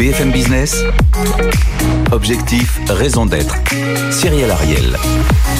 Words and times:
BFM 0.00 0.30
Business, 0.32 0.76
objectif, 2.10 2.80
raison 2.88 3.26
d'être. 3.26 3.54
Cyril 4.10 4.50
Ariel. 4.50 4.96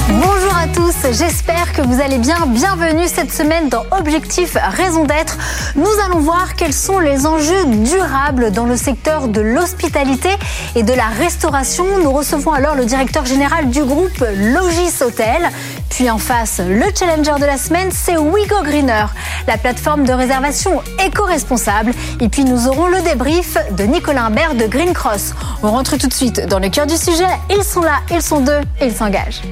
Bonjour 0.09 0.57
à 0.57 0.67
tous, 0.67 1.13
j'espère 1.13 1.73
que 1.73 1.83
vous 1.83 2.01
allez 2.01 2.19
bien. 2.19 2.47
Bienvenue 2.47 3.07
cette 3.07 3.33
semaine 3.33 3.69
dans 3.69 3.85
Objectif 3.91 4.57
Raison 4.77 5.05
d'être. 5.05 5.37
Nous 5.77 5.91
allons 6.07 6.21
voir 6.21 6.55
quels 6.57 6.73
sont 6.73 6.99
les 6.99 7.27
enjeux 7.27 7.67
durables 7.67 8.51
dans 8.51 8.65
le 8.65 8.77
secteur 8.77 9.29
de 9.29 9.43
l'hospitalité 9.43 10.31
et 10.75 10.83
de 10.83 10.93
la 10.95 11.07
restauration. 11.07 11.85
Nous 12.03 12.11
recevons 12.11 12.53
alors 12.53 12.75
le 12.75 12.87
directeur 12.87 13.27
général 13.27 13.69
du 13.69 13.85
groupe 13.85 14.25
Logis 14.37 15.03
Hôtel. 15.03 15.51
Puis 15.91 16.09
en 16.09 16.19
face, 16.19 16.61
le 16.67 16.87
challenger 16.99 17.39
de 17.39 17.45
la 17.45 17.59
semaine, 17.59 17.91
c'est 17.93 18.17
Wigo 18.17 18.63
Greener, 18.63 19.07
la 19.47 19.59
plateforme 19.59 20.05
de 20.05 20.13
réservation 20.13 20.81
éco-responsable. 21.05 21.93
Et 22.21 22.29
puis 22.29 22.45
nous 22.45 22.69
aurons 22.69 22.87
le 22.87 23.03
débrief 23.03 23.57
de 23.77 23.85
Nicolas 23.85 24.25
Imbert 24.25 24.55
de 24.55 24.67
Green 24.67 24.95
Cross. 24.95 25.35
On 25.63 25.71
rentre 25.71 25.99
tout 25.99 26.09
de 26.09 26.15
suite 26.15 26.47
dans 26.47 26.59
le 26.59 26.69
cœur 26.71 26.87
du 26.87 26.97
sujet. 26.97 27.29
Ils 27.51 27.65
sont 27.65 27.83
là, 27.83 28.01
ils 28.11 28.23
sont 28.23 28.41
deux 28.41 28.61
ils 28.81 28.93
s'engagent. 28.93 29.43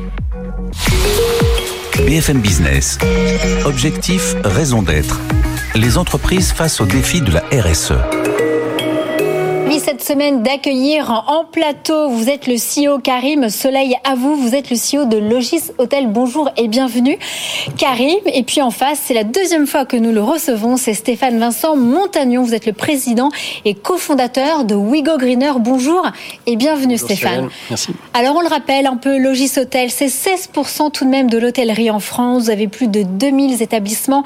BFM 2.07 2.41
Business. 2.41 2.99
Objectif, 3.65 4.35
raison 4.45 4.83
d'être. 4.83 5.21
Les 5.75 5.99
entreprises 5.99 6.53
face 6.53 6.81
aux 6.81 6.87
défis 6.87 7.21
de 7.21 7.33
la 7.33 7.43
RSE 7.53 7.93
cette 9.77 10.03
semaine 10.03 10.43
d'accueillir 10.43 11.25
en 11.29 11.45
plateau. 11.45 12.09
Vous 12.09 12.31
êtes 12.31 12.47
le 12.47 12.55
CEO 12.55 12.99
Karim 12.99 13.51
Soleil 13.51 13.97
à 14.03 14.15
vous. 14.15 14.35
Vous 14.35 14.55
êtes 14.55 14.71
le 14.71 14.77
CEO 14.77 15.05
de 15.05 15.19
Logis 15.19 15.71
Hôtel. 15.77 16.09
Bonjour 16.09 16.51
et 16.57 16.69
bienvenue. 16.69 17.19
Karim. 17.77 18.19
Et 18.33 18.43
puis 18.43 18.63
en 18.63 18.71
face, 18.71 18.99
c'est 19.05 19.15
la 19.15 19.25
deuxième 19.25 19.67
fois 19.67 19.85
que 19.85 19.97
nous 19.97 20.11
le 20.11 20.23
recevons. 20.23 20.77
C'est 20.79 20.95
Stéphane 20.95 21.39
Vincent 21.39 21.77
Montagnon. 21.77 22.43
Vous 22.43 22.55
êtes 22.55 22.67
le 22.67 22.73
président 22.73 23.29
et 23.67 23.75
cofondateur 23.75 24.65
de 24.65 24.75
Wigo 24.75 25.19
Greener. 25.19 25.53
Bonjour 25.61 26.03
et 26.47 26.57
bienvenue 26.57 26.97
Stéphane. 26.97 27.49
Merci. 27.69 27.91
Alors 28.15 28.37
on 28.37 28.41
le 28.41 28.49
rappelle 28.49 28.87
un 28.87 28.97
peu, 28.97 29.19
Logis 29.19 29.53
Hôtel, 29.59 29.91
c'est 29.91 30.07
16% 30.07 30.91
tout 30.93 31.05
de 31.05 31.11
même 31.11 31.29
de 31.29 31.39
l'hôtellerie 31.39 31.91
en 31.91 32.01
France. 32.01 32.45
Vous 32.45 32.51
avez 32.51 32.69
plus 32.69 32.89
de 32.89 33.03
2000 33.03 33.63
établissements 33.63 34.25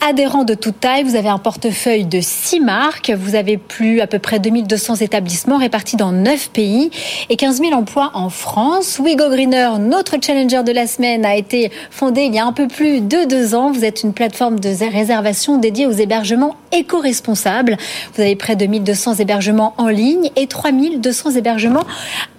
adhérents 0.00 0.44
de 0.44 0.54
toute 0.54 0.80
taille. 0.80 1.04
Vous 1.04 1.16
avez 1.16 1.28
un 1.28 1.38
portefeuille 1.38 2.06
de 2.06 2.20
6 2.20 2.60
marques. 2.60 3.10
Vous 3.10 3.34
avez 3.34 3.58
plus 3.58 4.00
à 4.00 4.06
peu 4.06 4.18
près 4.18 4.38
2200 4.38 4.77
établissements 4.78 5.58
répartis 5.58 5.96
dans 5.96 6.12
9 6.12 6.50
pays 6.50 6.90
et 7.28 7.36
15 7.36 7.60
000 7.60 7.72
emplois 7.72 8.10
en 8.14 8.30
France. 8.30 8.98
Wigo 8.98 9.28
Greener, 9.28 9.70
notre 9.78 10.16
challenger 10.22 10.62
de 10.62 10.72
la 10.72 10.86
semaine, 10.86 11.24
a 11.24 11.36
été 11.36 11.70
fondé 11.90 12.22
il 12.22 12.34
y 12.34 12.38
a 12.38 12.44
un 12.44 12.52
peu 12.52 12.68
plus 12.68 13.00
de 13.00 13.24
deux 13.24 13.54
ans. 13.54 13.70
Vous 13.70 13.84
êtes 13.84 14.02
une 14.02 14.12
plateforme 14.12 14.58
de 14.60 14.68
réservation 14.90 15.58
dédiée 15.58 15.86
aux 15.86 15.92
hébergements 15.92 16.56
éco-responsables. 16.72 17.76
Vous 18.14 18.22
avez 18.22 18.36
près 18.36 18.56
de 18.56 18.66
1200 18.66 19.16
hébergements 19.16 19.74
en 19.78 19.88
ligne 19.88 20.30
et 20.36 20.46
3200 20.46 21.32
hébergements 21.32 21.84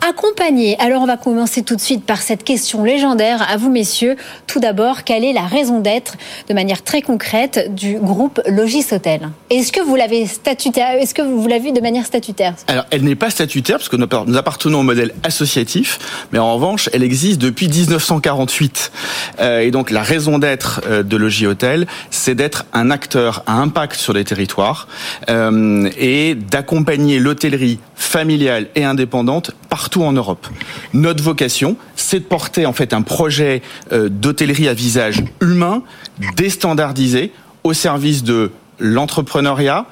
accompagnés. 0.08 0.78
Alors 0.80 1.02
on 1.02 1.06
va 1.06 1.18
commencer 1.18 1.64
tout 1.64 1.76
de 1.76 1.82
suite 1.82 2.06
par 2.06 2.22
cette 2.22 2.44
question 2.44 2.84
légendaire 2.84 3.46
à 3.50 3.58
vous 3.58 3.70
messieurs. 3.70 4.16
Tout 4.48 4.60
d'abord, 4.60 5.04
quelle 5.04 5.24
est 5.24 5.34
la 5.34 5.46
raison 5.46 5.80
d'être 5.80 6.16
de 6.48 6.54
manière 6.54 6.84
très 6.84 7.02
concrète 7.02 7.74
du 7.74 7.98
groupe 7.98 8.42
Logis 8.48 8.86
Hôtel 8.92 9.30
Est-ce 9.50 9.72
que 9.72 9.82
vous 9.82 9.96
l'avez 9.96 10.26
statutaire 10.26 10.92
Est-ce 10.92 11.14
que 11.14 11.22
vous 11.22 11.48
l'avez 11.48 11.60
vu 11.60 11.72
de 11.72 11.82
manière 11.82 12.06
statutaire 12.06 12.29
alors, 12.68 12.86
elle 12.92 13.04
n'est 13.04 13.16
pas 13.16 13.30
statutaire 13.30 13.78
parce 13.78 13.90
que 13.90 13.96
nous 13.96 14.38
appartenons 14.38 14.80
au 14.80 14.84
modèle 14.84 15.14
associatif, 15.24 16.00
mais 16.32 16.40
en 16.40 16.54
revanche, 16.54 16.90
elle 16.94 17.04
existe 17.04 17.40
depuis 17.40 17.68
1948. 17.68 18.92
Euh, 19.40 19.60
et 19.62 19.72
donc, 19.72 19.92
la 19.92 20.04
raison 20.04 20.40
d'être 20.40 20.82
euh, 20.88 21.04
de 21.04 21.18
Logis 21.18 21.48
Hôtel, 21.48 21.88
c'est 22.12 22.36
d'être 22.36 22.66
un 22.74 22.92
acteur 22.92 23.44
à 23.48 23.54
impact 23.54 23.96
sur 23.96 24.14
les 24.14 24.24
territoires 24.24 24.88
euh, 25.30 25.90
et 25.98 26.36
d'accompagner 26.36 27.20
l'hôtellerie 27.20 27.80
familiale 27.96 28.68
et 28.76 28.84
indépendante 28.84 29.52
partout 29.70 30.04
en 30.04 30.12
Europe. 30.12 30.48
Notre 30.94 31.24
vocation, 31.24 31.78
c'est 31.96 32.20
de 32.20 32.26
porter 32.26 32.66
en 32.66 32.74
fait 32.74 32.94
un 32.94 33.02
projet 33.02 33.62
d'hôtellerie 33.92 34.68
à 34.68 34.74
visage 34.74 35.24
humain, 35.42 35.84
déstandardisé, 36.36 37.32
au 37.64 37.74
service 37.74 38.24
de 38.24 38.52
l'entrepreneuriat, 38.80 39.86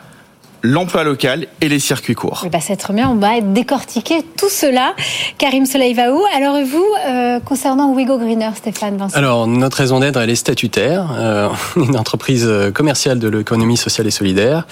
l'emploi 0.61 1.03
local 1.03 1.47
et 1.61 1.69
les 1.69 1.79
circuits 1.79 2.15
courts. 2.15 2.43
Eh 2.45 2.49
ben, 2.49 2.59
c'est 2.61 2.75
très 2.75 2.93
bien, 2.93 3.09
on 3.09 3.15
va 3.15 3.41
décortiquer 3.41 4.23
tout 4.37 4.49
cela. 4.49 4.93
Karim 5.37 5.65
Soleivaou, 5.65 6.21
alors 6.35 6.57
vous, 6.65 6.85
euh, 7.07 7.39
concernant 7.39 7.93
Wigo 7.93 8.17
Greener, 8.17 8.49
Stéphane 8.55 8.97
Vincent 8.97 9.17
Alors, 9.17 9.47
notre 9.47 9.77
raison 9.77 9.99
d'être, 9.99 10.17
elle 10.17 10.29
est 10.29 10.35
statutaire. 10.35 11.09
Euh, 11.17 11.49
une 11.75 11.97
entreprise 11.97 12.49
commerciale 12.73 13.19
de 13.19 13.27
l'économie 13.27 13.77
sociale 13.77 14.07
et 14.07 14.11
solidaire. 14.11 14.67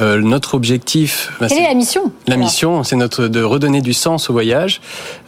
Euh, 0.00 0.20
notre 0.20 0.54
objectif... 0.54 1.32
Bah, 1.40 1.48
Quelle 1.48 1.58
est 1.58 1.68
la 1.68 1.74
mission 1.74 2.12
La 2.26 2.36
mission, 2.36 2.82
c'est 2.84 2.96
notre 2.96 3.28
de 3.28 3.42
redonner 3.42 3.80
du 3.80 3.92
sens 3.92 4.30
au 4.30 4.32
voyage, 4.32 4.80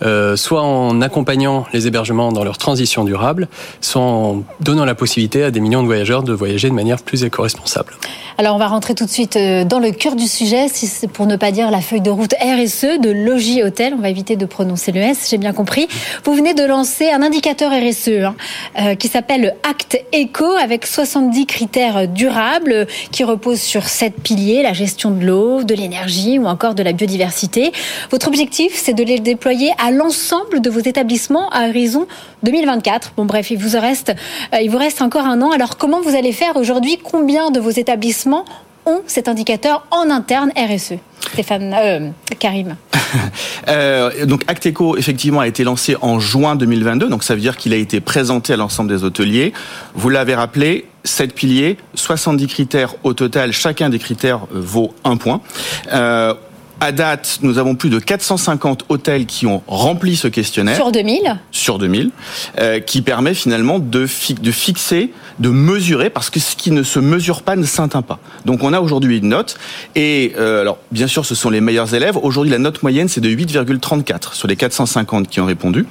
euh, 0.02 0.36
soit 0.36 0.62
en 0.62 1.00
accompagnant 1.00 1.66
les 1.72 1.86
hébergements 1.86 2.32
dans 2.32 2.44
leur 2.44 2.58
transition 2.58 3.04
durable, 3.04 3.48
soit 3.80 4.02
en 4.02 4.42
donnant 4.60 4.84
la 4.84 4.94
possibilité 4.94 5.44
à 5.44 5.50
des 5.50 5.60
millions 5.60 5.82
de 5.82 5.86
voyageurs 5.86 6.22
de 6.22 6.32
voyager 6.32 6.68
de 6.68 6.74
manière 6.74 7.02
plus 7.02 7.24
éco-responsable. 7.24 7.94
Alors, 8.38 8.54
on 8.54 8.58
va 8.58 8.68
rentrer 8.68 8.94
tout 8.94 9.04
de 9.04 9.10
suite 9.10 9.36
dans 9.36 9.80
le 9.80 9.90
cœur 9.90 10.07
du 10.16 10.26
sujet, 10.26 10.66
pour 11.12 11.26
ne 11.26 11.36
pas 11.36 11.50
dire 11.50 11.70
la 11.70 11.80
feuille 11.80 12.00
de 12.00 12.10
route 12.10 12.34
RSE 12.40 13.00
de 13.00 13.10
Logis 13.10 13.62
Hôtel. 13.62 13.94
On 13.94 14.00
va 14.00 14.08
éviter 14.08 14.36
de 14.36 14.46
prononcer 14.46 14.92
le 14.92 15.00
S, 15.00 15.28
j'ai 15.30 15.38
bien 15.38 15.52
compris. 15.52 15.88
Vous 16.24 16.34
venez 16.34 16.54
de 16.54 16.64
lancer 16.64 17.10
un 17.10 17.22
indicateur 17.22 17.70
RSE 17.70 18.08
hein, 18.08 18.36
euh, 18.78 18.94
qui 18.94 19.08
s'appelle 19.08 19.40
le 19.42 19.50
Act 19.68 19.98
Eco 20.14 20.44
avec 20.56 20.86
70 20.86 21.46
critères 21.46 22.08
durables 22.08 22.86
qui 23.10 23.24
reposent 23.24 23.60
sur 23.60 23.88
sept 23.88 24.14
piliers, 24.22 24.62
la 24.62 24.72
gestion 24.72 25.10
de 25.10 25.24
l'eau, 25.24 25.62
de 25.62 25.74
l'énergie 25.74 26.38
ou 26.38 26.46
encore 26.46 26.74
de 26.74 26.82
la 26.82 26.92
biodiversité. 26.92 27.72
Votre 28.10 28.28
objectif, 28.28 28.72
c'est 28.74 28.94
de 28.94 29.04
les 29.04 29.18
déployer 29.18 29.72
à 29.78 29.90
l'ensemble 29.90 30.60
de 30.60 30.70
vos 30.70 30.80
établissements 30.80 31.50
à 31.50 31.68
horizon 31.68 32.06
2024. 32.42 33.12
Bon 33.16 33.24
bref, 33.24 33.50
euh, 33.50 34.58
il 34.60 34.70
vous 34.70 34.78
reste 34.78 35.02
encore 35.02 35.26
un 35.26 35.42
an. 35.42 35.50
Alors 35.50 35.76
comment 35.76 36.00
vous 36.00 36.16
allez 36.16 36.32
faire 36.32 36.56
aujourd'hui? 36.56 36.98
Combien 37.02 37.50
de 37.50 37.60
vos 37.60 37.70
établissements 37.70 38.44
cet 39.06 39.28
indicateur 39.28 39.86
en 39.90 40.10
interne 40.10 40.50
RSE 40.56 40.94
Stéphane, 41.32 41.74
euh, 41.78 42.10
Karim. 42.38 42.76
euh, 43.68 44.26
donc 44.26 44.42
Acteco 44.48 44.96
effectivement 44.96 45.40
a 45.40 45.46
été 45.46 45.64
lancé 45.64 45.96
en 46.00 46.20
juin 46.20 46.56
2022, 46.56 47.08
donc 47.08 47.22
ça 47.22 47.34
veut 47.34 47.40
dire 47.40 47.56
qu'il 47.56 47.72
a 47.72 47.76
été 47.76 48.00
présenté 48.00 48.52
à 48.52 48.56
l'ensemble 48.56 48.88
des 48.88 49.04
hôteliers. 49.04 49.52
Vous 49.94 50.08
l'avez 50.08 50.34
rappelé, 50.34 50.86
7 51.04 51.34
piliers, 51.34 51.76
70 51.94 52.46
critères 52.46 52.94
au 53.02 53.12
total, 53.12 53.52
chacun 53.52 53.88
des 53.88 53.98
critères 53.98 54.40
vaut 54.50 54.94
un 55.04 55.16
point. 55.16 55.40
Euh, 55.92 56.34
à 56.80 56.92
date, 56.92 57.38
nous 57.42 57.58
avons 57.58 57.74
plus 57.74 57.90
de 57.90 57.98
450 57.98 58.84
hôtels 58.88 59.26
qui 59.26 59.46
ont 59.46 59.62
rempli 59.66 60.16
ce 60.16 60.28
questionnaire. 60.28 60.76
Sur 60.76 60.92
2000 60.92 61.38
Sur 61.50 61.78
2000, 61.78 62.10
euh, 62.58 62.80
qui 62.80 63.02
permet 63.02 63.34
finalement 63.34 63.78
de, 63.78 64.06
de 64.40 64.50
fixer, 64.52 65.12
de 65.38 65.48
mesurer, 65.48 66.10
parce 66.10 66.30
que 66.30 66.40
ce 66.40 66.56
qui 66.56 66.70
ne 66.70 66.82
se 66.82 66.98
mesure 66.98 67.42
pas 67.42 67.56
ne 67.56 67.64
s'atteint 67.64 68.02
pas. 68.02 68.18
Donc 68.44 68.62
on 68.62 68.72
a 68.72 68.80
aujourd'hui 68.80 69.18
une 69.18 69.28
note, 69.28 69.56
et 69.96 70.32
euh, 70.38 70.60
alors 70.62 70.78
bien 70.92 71.06
sûr 71.06 71.26
ce 71.26 71.34
sont 71.34 71.50
les 71.50 71.60
meilleurs 71.60 71.94
élèves. 71.94 72.16
Aujourd'hui 72.16 72.52
la 72.52 72.58
note 72.58 72.82
moyenne 72.82 73.08
c'est 73.08 73.20
de 73.20 73.28
8,34 73.28 74.34
sur 74.34 74.48
les 74.48 74.56
450 74.56 75.28
qui 75.28 75.40
ont 75.40 75.46
répondu. 75.46 75.86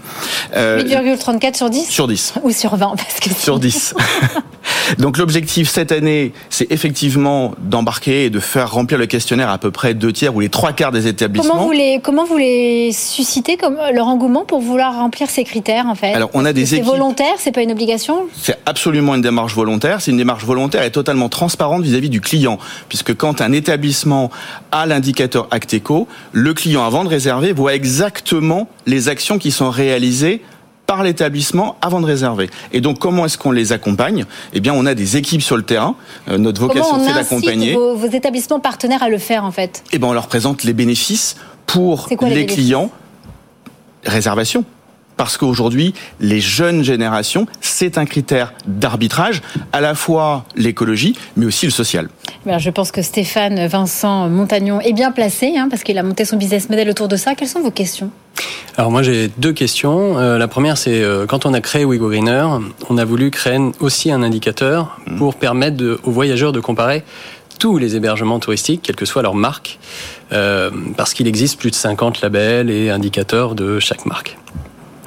8,34 0.54 0.56
euh, 0.56 1.54
sur 1.54 1.70
10 1.70 1.90
Sur 1.90 2.08
10. 2.08 2.34
Ou 2.44 2.52
sur 2.52 2.76
20 2.76 2.96
parce 2.96 3.20
que 3.20 3.30
Sur 3.34 3.60
10. 3.60 3.94
Donc 5.00 5.18
l'objectif 5.18 5.70
cette 5.70 5.92
année, 5.92 6.34
c'est 6.50 6.72
effectivement 6.72 7.56
d'embarquer 7.60 8.26
et 8.26 8.30
de 8.30 8.40
faire 8.40 8.72
remplir 8.72 8.98
le 8.98 9.06
questionnaire 9.06 9.50
à 9.50 9.58
peu 9.58 9.72
près 9.72 9.94
deux 9.94 10.14
tiers 10.14 10.36
ou 10.36 10.40
les 10.40 10.50
trois 10.50 10.74
des 10.92 11.08
établissements. 11.08 11.54
Comment 11.54 11.66
vous 11.66 11.72
les, 11.72 12.00
comment 12.02 12.26
vous 12.26 12.38
les 12.38 12.92
suscitez 12.92 13.58
comme 13.58 13.78
leur 13.94 14.08
engouement 14.08 14.46
pour 14.46 14.62
vouloir 14.62 14.96
remplir 14.96 15.30
ces 15.30 15.44
critères 15.44 15.88
en 15.88 15.96
fait? 15.96 16.14
Alors 16.14 16.30
on 16.34 16.46
a 16.46 16.54
des 16.54 16.66
C'est 16.66 16.82
volontaire, 16.82 17.34
c'est 17.38 17.52
pas 17.52 17.64
une 17.64 17.72
obligation? 17.72 18.28
C'est 18.40 18.58
absolument 18.66 19.16
une 19.16 19.22
démarche 19.22 19.56
volontaire. 19.56 20.02
C'est 20.02 20.12
une 20.12 20.18
démarche 20.18 20.46
volontaire 20.46 20.84
et 20.84 20.92
totalement 20.92 21.30
transparente 21.30 21.84
vis-à-vis 21.84 22.10
du 22.10 22.22
client, 22.22 22.60
puisque 22.90 23.16
quand 23.16 23.42
un 23.42 23.52
établissement 23.52 24.30
a 24.72 24.86
l'indicateur 24.86 25.48
Acteco, 25.52 26.08
le 26.32 26.54
client 26.54 26.86
avant 26.86 27.04
de 27.04 27.10
réserver 27.10 27.52
voit 27.52 27.74
exactement 27.74 28.68
les 28.86 29.10
actions 29.10 29.38
qui 29.38 29.52
sont 29.52 29.70
réalisées 29.70 30.42
par 30.88 31.04
l'établissement 31.04 31.76
avant 31.82 32.02
de 32.02 32.06
réserver. 32.06 32.50
Et 32.72 32.82
donc, 32.82 32.98
comment 32.98 33.26
est-ce 33.26 33.38
qu'on 33.38 33.52
les 33.52 33.74
accompagne? 33.74 34.26
Eh 34.54 34.62
bien, 34.62 34.74
on 34.74 34.86
a 34.86 34.96
des 34.96 35.18
équipes 35.18 35.44
sur 35.44 35.58
le 35.58 35.64
terrain. 35.64 35.96
Euh, 36.30 36.38
notre 36.38 36.62
vocation, 36.62 37.06
c'est 37.06 37.14
d'accompagner. 37.14 37.74
Vos, 37.74 37.96
vos 37.96 38.08
établissements 38.08 38.60
partenaires 38.60 39.04
à 39.04 39.10
le 39.10 39.18
faire, 39.20 39.44
en 39.44 39.52
fait? 39.52 39.84
Eh 39.92 40.00
bien, 40.00 40.08
on 40.08 40.14
leur 40.14 40.28
présente 40.28 40.64
les 40.64 40.74
bénéfices 40.74 41.36
pour 41.66 42.08
les, 42.22 42.34
les 42.34 42.46
clients. 42.46 42.90
Réservation 44.06 44.64
parce 45.18 45.38
qu'aujourd'hui, 45.38 45.94
les 46.20 46.40
jeunes 46.40 46.84
générations, 46.84 47.48
c'est 47.60 47.98
un 47.98 48.06
critère 48.06 48.54
d'arbitrage, 48.66 49.42
à 49.74 49.82
la 49.82 49.96
fois 49.96 50.46
l'écologie, 50.56 51.16
mais 51.36 51.46
aussi 51.46 51.66
le 51.66 51.72
social. 51.72 52.10
je 52.46 52.70
pense 52.70 52.92
que 52.92 53.02
Stéphane 53.02 53.68
Vincent 53.68 54.30
Montagnon 54.30 54.80
est 54.80 54.94
bien 54.94 55.12
placé, 55.12 55.58
hein, 55.58 55.68
parce 55.70 55.84
qu'il 55.84 55.98
a 55.98 56.04
monté 56.04 56.24
son 56.24 56.38
business 56.38 56.70
model 56.70 56.90
autour 56.90 57.08
de 57.08 57.16
ça. 57.16 57.36
Quelles 57.36 57.48
sont 57.48 57.62
vos 57.62 57.72
questions? 57.72 58.12
Alors 58.78 58.92
moi 58.92 59.02
j'ai 59.02 59.30
deux 59.40 59.54
questions. 59.54 60.20
Euh, 60.20 60.38
la 60.38 60.48
première 60.48 60.78
c'est 60.78 61.02
euh, 61.02 61.26
quand 61.26 61.48
on 61.48 61.54
a 61.56 61.62
créé 61.62 61.84
Wigo 61.84 62.10
Greener, 62.10 62.46
on 62.90 62.98
a 63.00 63.06
voulu 63.06 63.32
créer 63.32 63.58
aussi 63.80 64.12
un 64.12 64.22
indicateur 64.22 65.00
mmh. 65.08 65.18
pour 65.18 65.36
permettre 65.36 66.00
aux 66.04 66.12
voyageurs 66.12 66.52
de 66.52 66.60
comparer 66.60 67.04
tous 67.58 67.78
les 67.78 67.96
hébergements 67.96 68.40
touristiques, 68.40 68.82
quelle 68.84 68.96
que 68.96 69.06
soit 69.06 69.22
leur 69.22 69.34
marque, 69.34 69.80
euh, 70.32 70.70
parce 70.96 71.14
qu'il 71.14 71.28
existe 71.28 71.60
plus 71.60 71.72
de 71.72 71.76
50 71.76 72.22
labels 72.22 72.70
et 72.70 72.90
indicateurs 72.90 73.56
de 73.56 73.80
chaque 73.80 74.06
marque. 74.06 74.38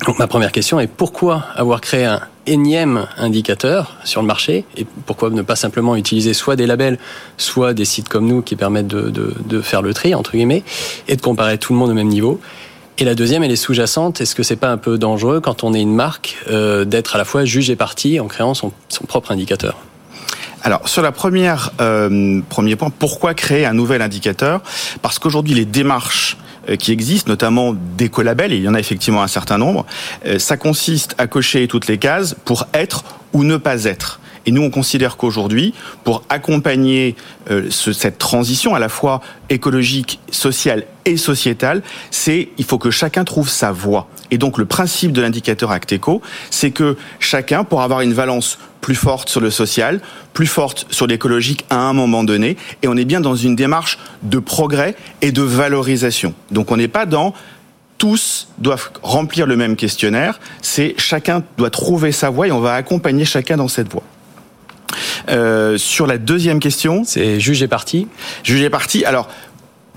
Donc 0.07 0.19
ma 0.19 0.27
première 0.27 0.53
question 0.53 0.81
est 0.81 0.87
pourquoi 0.87 1.45
avoir 1.55 1.81
créé 1.81 2.05
un 2.07 2.21
énième 2.47 3.07
indicateur 3.19 3.97
sur 4.05 4.23
le 4.23 4.27
marché 4.27 4.65
et 4.77 4.87
pourquoi 5.07 5.31
ne 5.31 5.43
pas 5.43 5.57
simplement 5.57 5.95
utiliser 5.95 6.33
soit 6.33 6.57
des 6.57 6.67
labels, 6.67 6.99
soit 7.37 7.75
des 7.75 7.85
sites 7.85 8.09
comme 8.09 8.27
nous 8.27 8.41
qui 8.41 8.57
permettent 8.57 8.87
de, 8.87 9.11
de, 9.11 9.61
faire 9.61 9.83
le 9.83 9.93
tri 9.93 10.15
entre 10.15 10.33
guillemets 10.33 10.65
et 11.07 11.17
de 11.17 11.21
comparer 11.21 11.59
tout 11.59 11.75
le 11.75 11.79
monde 11.79 11.91
au 11.91 11.95
même 11.95 12.09
niveau? 12.09 12.41
Et 12.99 13.05
la 13.05 13.15
deuxième, 13.15 13.43
elle 13.43 13.51
est 13.51 13.57
sous-jacente. 13.57 14.21
Est-ce 14.21 14.35
que 14.35 14.43
c'est 14.43 14.57
pas 14.57 14.71
un 14.71 14.77
peu 14.77 14.99
dangereux 14.99 15.41
quand 15.41 15.65
on 15.65 15.73
est 15.73 15.81
une 15.81 15.95
marque 15.95 16.37
euh, 16.51 16.85
d'être 16.85 17.15
à 17.15 17.19
la 17.19 17.25
fois 17.25 17.45
juge 17.45 17.71
et 17.71 17.77
partie 17.77 18.21
en 18.21 18.27
créant 18.27 18.55
son, 18.55 18.73
son 18.89 19.05
propre 19.05 19.33
indicateur? 19.33 19.77
Alors 20.63 20.89
sur 20.89 21.03
la 21.03 21.13
première 21.13 21.71
euh, 21.81 22.41
premier 22.49 22.77
point, 22.77 22.91
pourquoi 22.91 23.35
créer 23.35 23.65
un 23.65 23.73
nouvel 23.73 24.03
indicateur? 24.03 24.61
Parce 25.01 25.19
qu'aujourd'hui 25.19 25.55
les 25.55 25.65
démarches 25.65 26.37
qui 26.77 26.93
existent, 26.93 27.31
notamment 27.31 27.75
d'écolabels, 27.97 28.53
et 28.53 28.57
il 28.57 28.63
y 28.63 28.69
en 28.69 28.75
a 28.75 28.81
effectivement 28.81 29.23
un 29.23 29.29
certain 29.29 29.59
nombre, 29.59 29.87
euh, 30.27 30.39
ça 30.39 30.57
consiste 30.57 31.15
à 31.19 31.27
cocher 31.27 31.69
toutes 31.69 31.87
les 31.87 31.99
cases 31.99 32.37
pour 32.45 32.67
être 32.75 33.05
ou 33.33 33.45
ne 33.45 33.57
pas 33.57 33.85
être. 33.85 34.20
Et 34.47 34.53
nous, 34.53 34.63
on 34.63 34.71
considère 34.71 35.17
qu'aujourd'hui, 35.17 35.75
pour 36.05 36.23
accompagner 36.29 37.17
euh, 37.51 37.67
ce, 37.71 37.93
cette 37.93 38.19
transition 38.19 38.75
à 38.75 38.79
la 38.79 38.89
fois 38.89 39.21
écologique, 39.49 40.21
sociale 40.31 40.85
et 41.05 41.17
sociétale, 41.17 41.83
c'est 42.11 42.49
il 42.59 42.65
faut 42.65 42.79
que 42.79 42.91
chacun 42.91 43.25
trouve 43.25 43.49
sa 43.49 43.73
voie. 43.73 44.09
Et 44.31 44.39
donc 44.39 44.59
le 44.59 44.65
principe 44.65 45.13
de 45.13 45.21
l'indicateur 45.21 45.71
Acteco, 45.71 46.23
c'est 46.51 46.71
que 46.71 46.97
chacun, 47.19 47.65
pour 47.65 47.83
avoir 47.83 48.01
une 48.01 48.13
valence 48.13 48.59
plus 48.81 48.95
forte 48.95 49.29
sur 49.29 49.41
le 49.41 49.51
social, 49.51 50.01
plus 50.33 50.47
forte 50.47 50.87
sur 50.91 51.07
l'écologique 51.07 51.65
à 51.69 51.77
un 51.77 51.93
moment 51.93 52.25
donné, 52.25 52.57
et 52.83 52.89
on 52.89 52.97
est 52.97 53.05
bien 53.05 53.21
dans 53.21 53.37
une 53.37 53.57
démarche 53.57 53.99
de 54.23 54.39
progrès 54.39 54.95
et 55.21 55.33
de 55.33 55.43
valorisation. 55.43 56.35
Donc 56.51 56.71
on 56.71 56.77
n'est 56.77 56.89
pas 56.89 57.07
dans 57.07 57.35
tous 57.99 58.49
doivent 58.57 58.91
remplir 59.03 59.47
le 59.47 59.57
même 59.57 59.77
questionnaire, 59.77 60.41
c'est 60.63 60.95
chacun 60.97 61.43
doit 61.59 61.69
trouver 61.69 62.13
sa 62.13 62.31
voie 62.31 62.49
et 62.49 62.53
on 62.53 62.61
va 62.61 62.75
accompagner 62.75 63.27
chacun 63.27 63.59
dans 63.59 63.69
cette 63.69 63.93
voie. 63.93 64.03
Euh, 65.29 65.79
sur 65.79 66.07
la 66.07 66.19
deuxième 66.19 66.61
question, 66.61 67.03
c'est 67.05 67.41
juger 67.41 67.69
parti. 67.69 68.09
Juger 68.43 68.71
parti. 68.71 69.05
Alors 69.05 69.29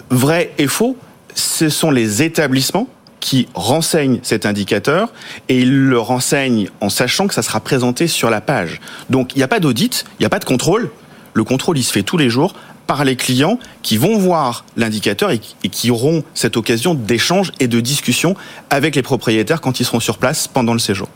vrai 0.10 0.54
et 0.57 0.68
faux, 0.68 0.98
ce 1.36 1.69
sont 1.69 1.92
les 1.92 2.22
établissements 2.24 2.88
qui 3.19 3.48
renseigne 3.54 4.19
cet 4.22 4.45
indicateur 4.45 5.13
et 5.48 5.60
il 5.60 5.88
le 5.88 5.98
renseigne 5.98 6.69
en 6.81 6.90
sachant 6.90 7.28
que 7.28 7.34
ça 7.34 7.42
sera 7.42 7.62
présenté 7.62 8.07
sur 8.07 8.30
la 8.30 8.42
page. 8.42 8.81
Donc 9.10 9.34
il 9.34 9.38
n'y 9.38 9.44
a 9.44 9.48
pas 9.48 9.60
d'audit, 9.60 10.06
il 10.19 10.24
n'y 10.24 10.25
a 10.25 10.30
pas 10.30 10.40
de 10.40 10.45
contrôle. 10.45 10.92
Le 11.34 11.44
contrôle, 11.44 11.78
il 11.78 11.84
se 11.84 11.94
fait 11.94 12.04
tous 12.04 12.18
les 12.18 12.30
jours 12.30 12.54
par 12.86 13.06
les 13.06 13.16
clients 13.16 13.60
qui 13.81 13.98
vont 13.98 14.18
voir 14.18 14.66
l'indicateur 14.75 15.31
et 15.31 15.40
qui 15.40 15.90
auront 15.90 16.24
cette 16.34 16.57
occasion 16.57 16.94
d'échange 16.94 17.54
et 17.62 17.68
de 17.68 17.80
discussion 17.80 18.36
avec 18.69 18.95
les 18.95 19.01
propriétaires 19.01 19.62
quand 19.62 19.80
ils 19.80 19.86
seront 19.86 20.01
sur 20.01 20.18
place 20.18 20.48
pendant 20.50 20.74
le 20.74 20.80
séjour. 20.80 21.07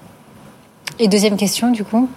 Et 1.00 1.08
deuxième 1.10 1.38
question, 1.38 1.72
du 1.72 1.84
coup? 1.84 2.10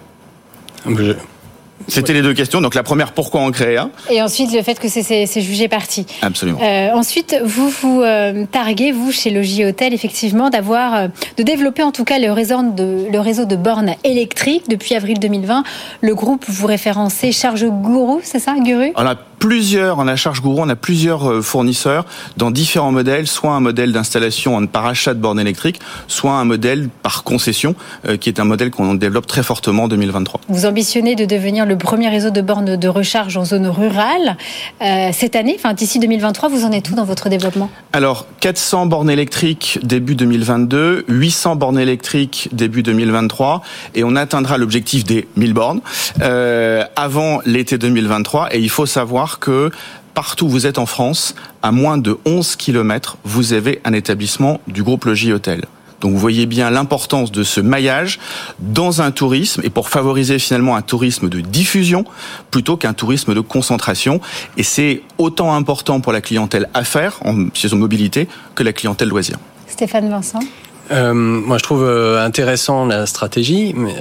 C'était 1.87 2.13
les 2.13 2.21
deux 2.21 2.33
questions. 2.33 2.61
Donc 2.61 2.75
la 2.75 2.83
première, 2.83 3.13
pourquoi 3.13 3.41
en 3.41 3.51
créer 3.51 3.77
un? 3.77 3.91
Et 4.09 4.21
ensuite, 4.21 4.53
le 4.53 4.61
fait 4.61 4.79
que 4.79 4.87
c'est 4.87 5.41
jugé 5.41 5.67
parti. 5.67 6.05
Absolument. 6.21 6.59
Euh, 6.61 6.89
ensuite, 6.93 7.35
vous 7.43 7.69
vous 7.69 8.01
euh, 8.01 8.45
targuez, 8.51 8.91
vous, 8.91 9.11
chez 9.11 9.29
Logis 9.29 9.65
Hôtel, 9.65 9.93
effectivement, 9.93 10.49
d'avoir, 10.49 10.95
euh, 10.95 11.07
de 11.37 11.43
développer 11.43 11.83
en 11.83 11.91
tout 11.91 12.03
cas 12.03 12.19
le 12.19 12.31
réseau 12.31 12.61
de, 12.61 13.07
le 13.11 13.19
réseau 13.19 13.45
de 13.45 13.55
bornes 13.55 13.95
électriques. 14.03 14.69
Depuis 14.69 14.95
avril 14.95 15.19
2020, 15.19 15.63
le 16.01 16.15
groupe 16.15 16.45
vous 16.47 16.67
référencez 16.67 17.31
Charge 17.31 17.65
Gourou, 17.65 18.21
c'est 18.23 18.39
ça, 18.39 18.55
Guru? 18.59 18.91
On 18.95 19.05
a 19.05 19.15
plusieurs, 19.41 19.99
on 19.99 20.07
a 20.07 20.15
Charge 20.15 20.41
Gourou, 20.41 20.61
on 20.61 20.69
a 20.69 20.77
plusieurs 20.77 21.43
fournisseurs 21.43 22.05
dans 22.37 22.51
différents 22.51 22.93
modèles, 22.93 23.27
soit 23.27 23.51
un 23.51 23.59
modèle 23.59 23.91
d'installation 23.91 24.65
par 24.67 24.85
achat 24.85 25.13
de 25.13 25.19
bornes 25.19 25.39
électriques, 25.39 25.79
soit 26.07 26.33
un 26.33 26.45
modèle 26.45 26.89
par 27.03 27.23
concession, 27.23 27.75
qui 28.19 28.29
est 28.29 28.39
un 28.39 28.45
modèle 28.45 28.71
qu'on 28.71 28.93
développe 28.93 29.27
très 29.27 29.43
fortement 29.43 29.83
en 29.83 29.87
2023. 29.87 30.41
Vous 30.47 30.65
ambitionnez 30.65 31.15
de 31.15 31.25
devenir 31.25 31.65
le 31.65 31.77
premier 31.77 32.09
réseau 32.09 32.29
de 32.29 32.41
bornes 32.41 32.77
de 32.77 32.87
recharge 32.87 33.37
en 33.37 33.45
zone 33.45 33.67
rurale. 33.67 34.37
Euh, 34.81 35.09
cette 35.13 35.35
année, 35.35 35.55
enfin 35.57 35.73
d'ici 35.73 35.99
2023, 35.99 36.49
vous 36.49 36.65
en 36.65 36.71
êtes 36.71 36.89
où 36.89 36.95
dans 36.95 37.03
votre 37.03 37.29
développement? 37.29 37.69
Alors, 37.93 38.27
400 38.39 38.85
bornes 38.85 39.09
électriques 39.09 39.79
début 39.83 40.15
2022, 40.15 41.05
800 41.07 41.55
bornes 41.55 41.79
électriques 41.79 42.49
début 42.51 42.83
2023, 42.83 43.61
et 43.95 44.03
on 44.03 44.15
atteindra 44.15 44.57
l'objectif 44.57 45.03
des 45.03 45.27
1000 45.35 45.53
bornes 45.53 45.81
euh, 46.21 46.83
avant 46.95 47.39
l'été 47.45 47.77
2023. 47.77 48.55
Et 48.55 48.59
il 48.59 48.69
faut 48.69 48.85
savoir 48.85 49.30
que 49.39 49.71
partout 50.13 50.45
où 50.45 50.49
vous 50.49 50.67
êtes 50.67 50.77
en 50.77 50.85
France, 50.85 51.35
à 51.61 51.71
moins 51.71 51.97
de 51.97 52.17
11 52.25 52.55
km, 52.55 53.17
vous 53.23 53.53
avez 53.53 53.81
un 53.85 53.93
établissement 53.93 54.59
du 54.67 54.83
groupe 54.83 55.05
Logis 55.05 55.33
Hôtel. 55.33 55.65
Donc 56.01 56.13
vous 56.13 56.17
voyez 56.17 56.47
bien 56.47 56.71
l'importance 56.71 57.31
de 57.31 57.43
ce 57.43 57.61
maillage 57.61 58.19
dans 58.59 59.01
un 59.01 59.11
tourisme 59.11 59.61
et 59.63 59.69
pour 59.69 59.87
favoriser 59.89 60.39
finalement 60.39 60.75
un 60.75 60.81
tourisme 60.81 61.29
de 61.29 61.39
diffusion 61.41 62.05
plutôt 62.49 62.75
qu'un 62.75 62.93
tourisme 62.93 63.35
de 63.35 63.39
concentration. 63.39 64.19
Et 64.57 64.63
c'est 64.63 65.03
autant 65.19 65.53
important 65.53 66.01
pour 66.01 66.11
la 66.11 66.21
clientèle 66.21 66.69
affaires 66.73 67.19
en 67.23 67.47
saison 67.53 67.77
mobilité 67.77 68.27
que 68.55 68.63
la 68.63 68.73
clientèle 68.73 69.09
loisir. 69.09 69.37
Stéphane 69.67 70.09
Vincent 70.09 70.39
euh, 70.91 71.13
moi, 71.13 71.57
je 71.57 71.63
trouve 71.63 71.83
euh, 71.83 72.23
intéressant 72.23 72.85
la 72.85 73.05
stratégie, 73.05 73.73
mais 73.75 73.95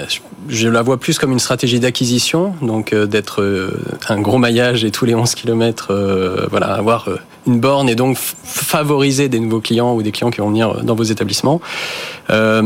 je 0.49 0.69
la 0.69 0.83
vois 0.83 0.99
plus 0.99 1.19
comme 1.19 1.33
une 1.33 1.39
stratégie 1.39 1.79
d'acquisition, 1.79 2.55
donc 2.63 2.93
euh, 2.93 3.07
d'être 3.07 3.71
un 4.09 4.21
gros 4.21 4.39
maillage 4.39 4.85
et 4.85 4.91
tous 4.91 5.05
les 5.05 5.15
11 5.15 5.35
km, 5.35 6.49
voilà, 6.51 6.67
avoir 6.75 7.09
une 7.47 7.61
borne 7.61 7.89
et 7.89 7.95
donc 7.95 8.17
favoriser 8.19 9.29
des 9.29 9.41
nouveaux 9.41 9.61
clients 9.61 9.95
ou 9.95 10.03
des 10.03 10.13
clients 10.13 10.31
qui 10.31 10.41
vont 10.41 10.49
venir 10.49 10.83
dans 10.83 10.95
vos 10.95 11.05
établissements. 11.05 11.61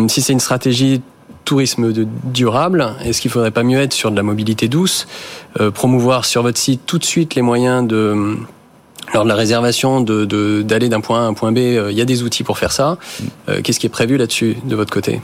si 0.08 0.22
c'est 0.22 0.32
une 0.32 0.40
stratégie 0.40 1.02
tourisme 1.44 1.92
durable, 2.24 2.94
est-ce 3.04 3.20
qu'il 3.20 3.30
faudrait 3.30 3.50
pas 3.50 3.62
mieux 3.62 3.78
être 3.78 3.92
sur 3.92 4.10
de 4.10 4.16
la 4.16 4.22
mobilité 4.22 4.68
douce, 4.68 5.06
promouvoir 5.74 6.24
sur 6.24 6.42
votre 6.42 6.58
site 6.58 6.82
tout 6.86 6.98
de 6.98 7.04
suite 7.04 7.34
les 7.34 7.42
moyens 7.42 7.86
de 7.86 8.36
lors 9.14 9.25
de 9.25 9.28
la 9.28 9.37
réservation 9.37 10.00
d'aller 10.00 10.26
de, 10.26 10.62
d'aller 10.62 10.88
d'un 10.88 11.00
point 11.00 11.20
A 11.20 11.25
à 11.25 11.26
un 11.26 11.34
point 11.34 11.52
B, 11.52 11.58
euh, 11.58 11.90
il 11.90 11.96
y 11.96 12.00
a 12.00 12.05
des 12.05 12.22
outils 12.22 12.43
pour 12.43 12.58
faire 12.58 12.72
ça. 12.72 12.99
Euh, 13.49 13.62
qu'est-ce 13.62 13.81
qui 13.81 13.87
est 13.87 13.90
prévu 13.90 14.16
là-dessus 14.16 14.56
de 14.64 14.76
votre 14.76 14.93
côté? 14.93 15.22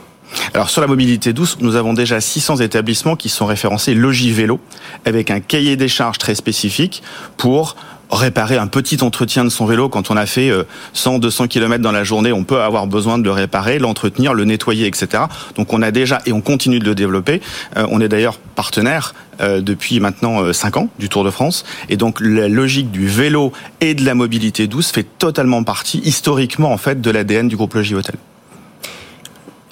Alors 0.55 0.71
sur 0.71 0.81
la 0.81 0.87
mobilité 0.87 1.33
douce, 1.33 1.57
nous 1.61 1.75
avons 1.75 1.93
déjà 1.93 2.21
600 2.21 2.59
établissements 2.59 3.17
qui 3.17 3.29
sont 3.29 3.47
référencés 3.47 3.95
Logis 3.95 4.31
Vélo 4.31 4.61
avec 5.05 5.31
un 5.33 5.41
cahier 5.41 5.77
des 5.77 5.89
charges 5.89 6.19
très 6.19 6.37
spécifique 6.37 7.03
pour 7.37 7.75
réparer 8.11 8.57
un 8.57 8.67
petit 8.67 9.03
entretien 9.03 9.45
de 9.45 9.51
son 9.51 9.67
vélo 9.67 9.89
quand 9.89 10.11
on 10.11 10.17
a 10.17 10.27
fait 10.27 10.51
100, 10.93 11.19
200 11.19 11.49
km 11.49 11.83
dans 11.83 11.93
la 11.93 12.05
journée, 12.05 12.33
on 12.33 12.45
peut 12.45 12.61
avoir 12.61 12.87
besoin 12.87 13.19
de 13.19 13.25
le 13.25 13.31
réparer, 13.31 13.79
l'entretenir, 13.79 14.35
le 14.35 14.45
nettoyer, 14.45 14.87
etc. 14.87 15.25
Donc 15.57 15.73
on 15.73 15.83
a 15.83 15.91
déjà 15.91 16.21
et 16.27 16.33
on 16.33 16.41
continue 16.41 16.79
de 16.79 16.85
le 16.85 16.95
développer. 16.95 17.41
Euh, 17.77 17.87
on 17.91 18.01
est 18.01 18.09
d'ailleurs 18.09 18.39
partenaire 18.39 19.15
euh, 19.41 19.61
depuis 19.61 20.01
maintenant 20.01 20.53
5 20.53 20.77
euh, 20.77 20.81
ans 20.81 20.89
du 20.99 21.09
Tour 21.09 21.25
de 21.25 21.31
France 21.31 21.65
et 21.89 21.97
donc 21.97 22.21
la 22.21 22.49
logique 22.49 22.91
du 22.91 23.07
vélo 23.07 23.53
et 23.81 23.95
de 23.95 24.05
la 24.05 24.15
mobilité 24.15 24.67
douce 24.67 24.91
fait 24.91 25.07
totalement 25.19 25.63
partie 25.65 25.99
historiquement 25.99 26.73
en 26.73 26.79
fait 26.79 27.01
de 27.01 27.11
l'ADN 27.11 27.49
du 27.49 27.57
groupe 27.57 27.75
Logis 27.75 27.95
Hotel. 27.95 28.17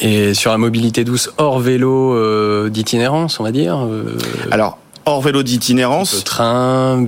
Et 0.01 0.33
sur 0.33 0.53
la 0.53 0.59
mobilité 0.59 1.03
douce 1.03 1.31
hors 1.39 1.59
vélo 1.59 2.69
d'itinérance, 2.69 3.41
on 3.41 3.43
va 3.43 3.51
dire. 3.51 3.85
Alors 4.53 4.79
hors 5.09 5.23
vélo 5.23 5.43
d'itinérance. 5.43 6.23
Train, 6.25 7.07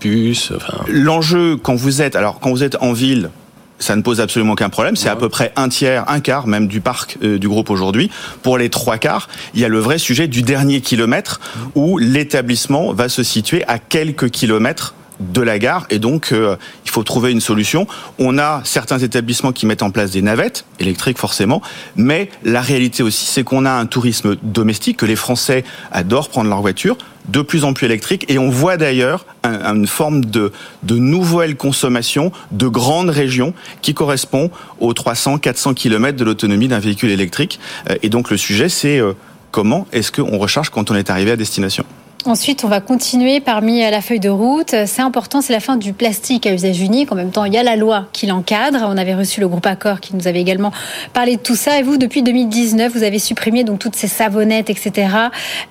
bus. 0.00 0.52
L'enjeu 0.88 1.56
quand 1.56 1.74
vous 1.74 2.02
êtes, 2.02 2.16
alors 2.16 2.38
quand 2.38 2.50
vous 2.50 2.62
êtes 2.62 2.76
en 2.82 2.92
ville, 2.92 3.30
ça 3.78 3.96
ne 3.96 4.02
pose 4.02 4.20
absolument 4.20 4.52
aucun 4.52 4.68
problème. 4.68 4.94
C'est 4.94 5.08
à 5.08 5.16
peu 5.16 5.28
près 5.28 5.52
un 5.56 5.68
tiers, 5.68 6.04
un 6.08 6.20
quart 6.20 6.46
même 6.46 6.68
du 6.68 6.80
parc 6.80 7.18
euh, 7.22 7.38
du 7.38 7.48
groupe 7.48 7.70
aujourd'hui. 7.70 8.10
Pour 8.42 8.58
les 8.58 8.68
trois 8.68 8.98
quarts, 8.98 9.28
il 9.54 9.60
y 9.60 9.64
a 9.64 9.68
le 9.68 9.78
vrai 9.78 9.98
sujet 9.98 10.28
du 10.28 10.42
dernier 10.42 10.80
kilomètre 10.80 11.40
où 11.74 11.98
l'établissement 11.98 12.92
va 12.92 13.08
se 13.08 13.22
situer 13.22 13.64
à 13.68 13.78
quelques 13.78 14.30
kilomètres 14.30 14.94
de 15.20 15.40
la 15.40 15.58
gare 15.58 15.86
et 15.90 15.98
donc 15.98 16.32
euh, 16.32 16.56
il 16.84 16.90
faut 16.90 17.02
trouver 17.02 17.32
une 17.32 17.40
solution. 17.40 17.86
On 18.18 18.38
a 18.38 18.62
certains 18.64 18.98
établissements 18.98 19.52
qui 19.52 19.66
mettent 19.66 19.82
en 19.82 19.90
place 19.90 20.10
des 20.10 20.22
navettes 20.22 20.64
électriques 20.80 21.18
forcément, 21.18 21.62
mais 21.96 22.28
la 22.42 22.60
réalité 22.60 23.02
aussi 23.02 23.26
c'est 23.26 23.44
qu'on 23.44 23.64
a 23.64 23.72
un 23.72 23.86
tourisme 23.86 24.36
domestique 24.42 24.98
que 24.98 25.06
les 25.06 25.16
Français 25.16 25.64
adorent 25.92 26.28
prendre 26.28 26.48
leur 26.50 26.60
voiture 26.60 26.96
de 27.28 27.40
plus 27.40 27.64
en 27.64 27.72
plus 27.72 27.86
électrique 27.86 28.26
et 28.28 28.38
on 28.38 28.50
voit 28.50 28.76
d'ailleurs 28.76 29.24
une 29.44 29.86
forme 29.86 30.24
de, 30.24 30.52
de 30.82 30.96
nouvelle 30.96 31.56
consommation 31.56 32.32
de 32.50 32.68
grandes 32.68 33.10
régions 33.10 33.54
qui 33.82 33.94
correspond 33.94 34.50
aux 34.80 34.92
300-400 34.92 35.74
km 35.74 36.18
de 36.18 36.24
l'autonomie 36.24 36.68
d'un 36.68 36.80
véhicule 36.80 37.10
électrique. 37.10 37.60
Euh, 37.88 37.96
et 38.02 38.08
donc 38.08 38.30
le 38.30 38.36
sujet 38.36 38.68
c'est 38.68 38.98
euh, 38.98 39.12
comment 39.50 39.86
est-ce 39.92 40.12
qu'on 40.12 40.38
recharge 40.38 40.70
quand 40.70 40.90
on 40.90 40.94
est 40.94 41.10
arrivé 41.10 41.30
à 41.30 41.36
destination? 41.36 41.84
Ensuite, 42.26 42.64
on 42.64 42.68
va 42.68 42.80
continuer 42.80 43.40
parmi 43.40 43.80
la 43.80 44.00
feuille 44.00 44.18
de 44.18 44.30
route. 44.30 44.74
C'est 44.86 45.02
important, 45.02 45.42
c'est 45.42 45.52
la 45.52 45.60
fin 45.60 45.76
du 45.76 45.92
plastique 45.92 46.46
à 46.46 46.54
usage 46.54 46.80
unique. 46.80 47.12
En 47.12 47.16
même 47.16 47.30
temps, 47.30 47.44
il 47.44 47.52
y 47.52 47.58
a 47.58 47.62
la 47.62 47.76
loi 47.76 48.06
qui 48.14 48.26
l'encadre. 48.26 48.78
On 48.88 48.96
avait 48.96 49.14
reçu 49.14 49.40
le 49.40 49.48
groupe 49.48 49.66
Accord 49.66 50.00
qui 50.00 50.16
nous 50.16 50.26
avait 50.26 50.40
également 50.40 50.72
parlé 51.12 51.36
de 51.36 51.42
tout 51.42 51.54
ça. 51.54 51.78
Et 51.78 51.82
vous, 51.82 51.98
depuis 51.98 52.22
2019, 52.22 52.94
vous 52.94 53.02
avez 53.02 53.18
supprimé 53.18 53.62
donc 53.62 53.78
toutes 53.78 53.94
ces 53.94 54.08
savonnettes, 54.08 54.70
etc. 54.70 55.08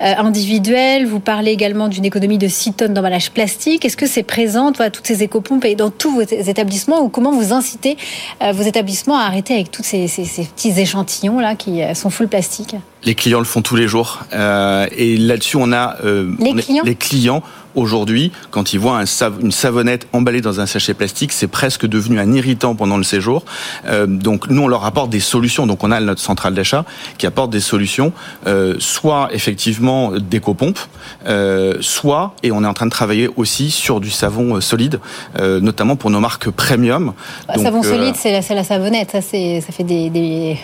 Euh, 0.01 0.13
individuelles. 0.19 1.07
Vous 1.07 1.19
parlez 1.19 1.49
également 1.49 1.87
d'une 1.87 2.05
économie 2.05 2.37
de 2.37 2.47
6 2.47 2.73
tonnes 2.73 2.93
d'emballage 2.93 3.31
plastique. 3.31 3.83
Est-ce 3.83 3.97
que 3.97 4.05
c'est 4.05 4.21
présent, 4.21 4.71
voilà, 4.73 4.91
toutes 4.91 5.07
ces 5.07 5.23
écopompes 5.23 5.65
dans 5.75 5.89
tous 5.89 6.11
vos 6.11 6.21
établissements 6.21 7.01
ou 7.01 7.09
comment 7.09 7.31
vous 7.31 7.51
incitez 7.51 7.97
euh, 8.43 8.51
vos 8.51 8.63
établissements 8.63 9.17
à 9.17 9.23
arrêter 9.23 9.55
avec 9.55 9.71
tous 9.71 9.83
ces, 9.83 10.07
ces, 10.07 10.25
ces 10.25 10.43
petits 10.43 10.79
échantillons 10.79 11.39
là 11.39 11.55
qui 11.55 11.81
euh, 11.81 11.95
sont 11.95 12.11
full 12.11 12.27
plastique? 12.27 12.75
Les 13.05 13.15
clients 13.15 13.39
le 13.39 13.45
font 13.45 13.61
tous 13.61 13.75
les 13.75 13.87
jours. 13.87 14.19
Euh, 14.33 14.87
et 14.95 15.17
là-dessus, 15.17 15.57
on 15.57 15.71
a 15.71 15.97
euh, 16.03 16.31
les, 16.39 16.53
clients 16.61 16.83
les 16.85 16.95
clients 16.95 17.43
aujourd'hui, 17.75 18.31
quand 18.51 18.73
ils 18.73 18.79
voient 18.79 19.03
une 19.41 19.51
savonnette 19.51 20.07
emballée 20.13 20.41
dans 20.41 20.59
un 20.59 20.65
sachet 20.65 20.93
plastique, 20.93 21.31
c'est 21.31 21.47
presque 21.47 21.85
devenu 21.85 22.19
un 22.19 22.31
irritant 22.33 22.75
pendant 22.75 22.97
le 22.97 23.03
séjour. 23.03 23.43
Euh, 23.87 24.05
donc 24.05 24.49
nous, 24.49 24.61
on 24.63 24.67
leur 24.67 24.85
apporte 24.85 25.09
des 25.09 25.19
solutions. 25.19 25.67
Donc 25.67 25.83
on 25.83 25.91
a 25.91 25.99
notre 25.99 26.21
centrale 26.21 26.53
d'achat 26.53 26.85
qui 27.17 27.25
apporte 27.25 27.51
des 27.51 27.59
solutions, 27.59 28.13
euh, 28.47 28.75
soit 28.79 29.29
effectivement 29.31 30.11
d'éco-pompes, 30.11 30.79
euh, 31.27 31.77
soit, 31.81 32.35
et 32.43 32.51
on 32.51 32.63
est 32.63 32.67
en 32.67 32.73
train 32.73 32.85
de 32.85 32.91
travailler 32.91 33.29
aussi 33.35 33.71
sur 33.71 33.99
du 33.99 34.11
savon 34.11 34.61
solide, 34.61 34.99
notamment 35.39 35.95
pour 35.95 36.09
nos 36.09 36.19
marques 36.19 36.49
premium. 36.49 37.13
Bah, 37.47 37.55
savon 37.57 37.83
solide, 37.83 38.15
c'est 38.15 38.31
la, 38.31 38.55
la, 38.55 38.63
savonnette. 38.63 39.11
Ça, 39.11 39.21
ça 39.21 39.71
fait 39.71 39.83
des... 39.83 40.09
des 40.09 40.57